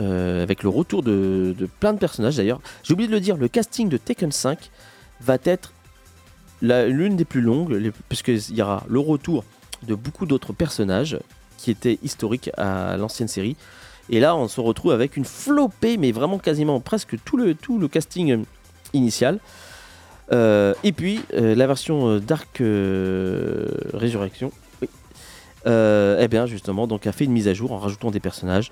[0.00, 2.60] euh, avec le retour de, plein de personnages d'ailleurs.
[2.82, 4.70] J'ai oublié de le dire, le casting de Tekken 5
[5.20, 5.72] va être
[6.60, 9.44] l'une des plus longues, puisqu'il y aura le retour
[9.86, 11.18] de beaucoup d'autres personnages
[11.56, 13.56] qui étaient historiques à l'ancienne série.
[14.10, 18.44] Et là, on se retrouve avec une flopée, mais vraiment quasiment presque tout le, casting
[18.94, 19.38] initial.
[20.32, 24.88] Euh, et puis, euh, la version Dark euh, Résurrection, oui.
[25.66, 28.70] Eh bien, justement, donc a fait une mise à jour en rajoutant des personnages.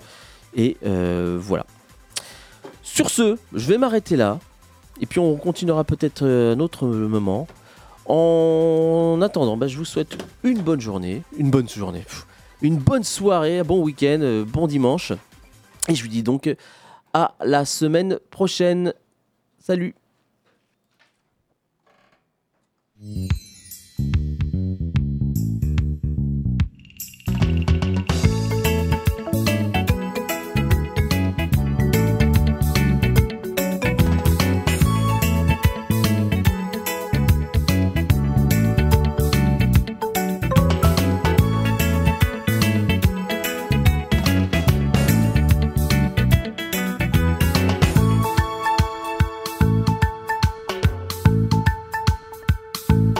[0.55, 1.65] Et euh, voilà.
[2.83, 4.39] Sur ce, je vais m'arrêter là.
[5.01, 7.47] Et puis, on continuera peut-être euh, un autre moment.
[8.05, 11.23] En attendant, bah, je vous souhaite une bonne journée.
[11.37, 12.05] Une bonne journée.
[12.61, 15.11] une bonne soirée, un bon week-end, euh, bon dimanche.
[15.89, 16.53] Et je vous dis donc
[17.13, 18.93] à la semaine prochaine.
[19.59, 19.95] Salut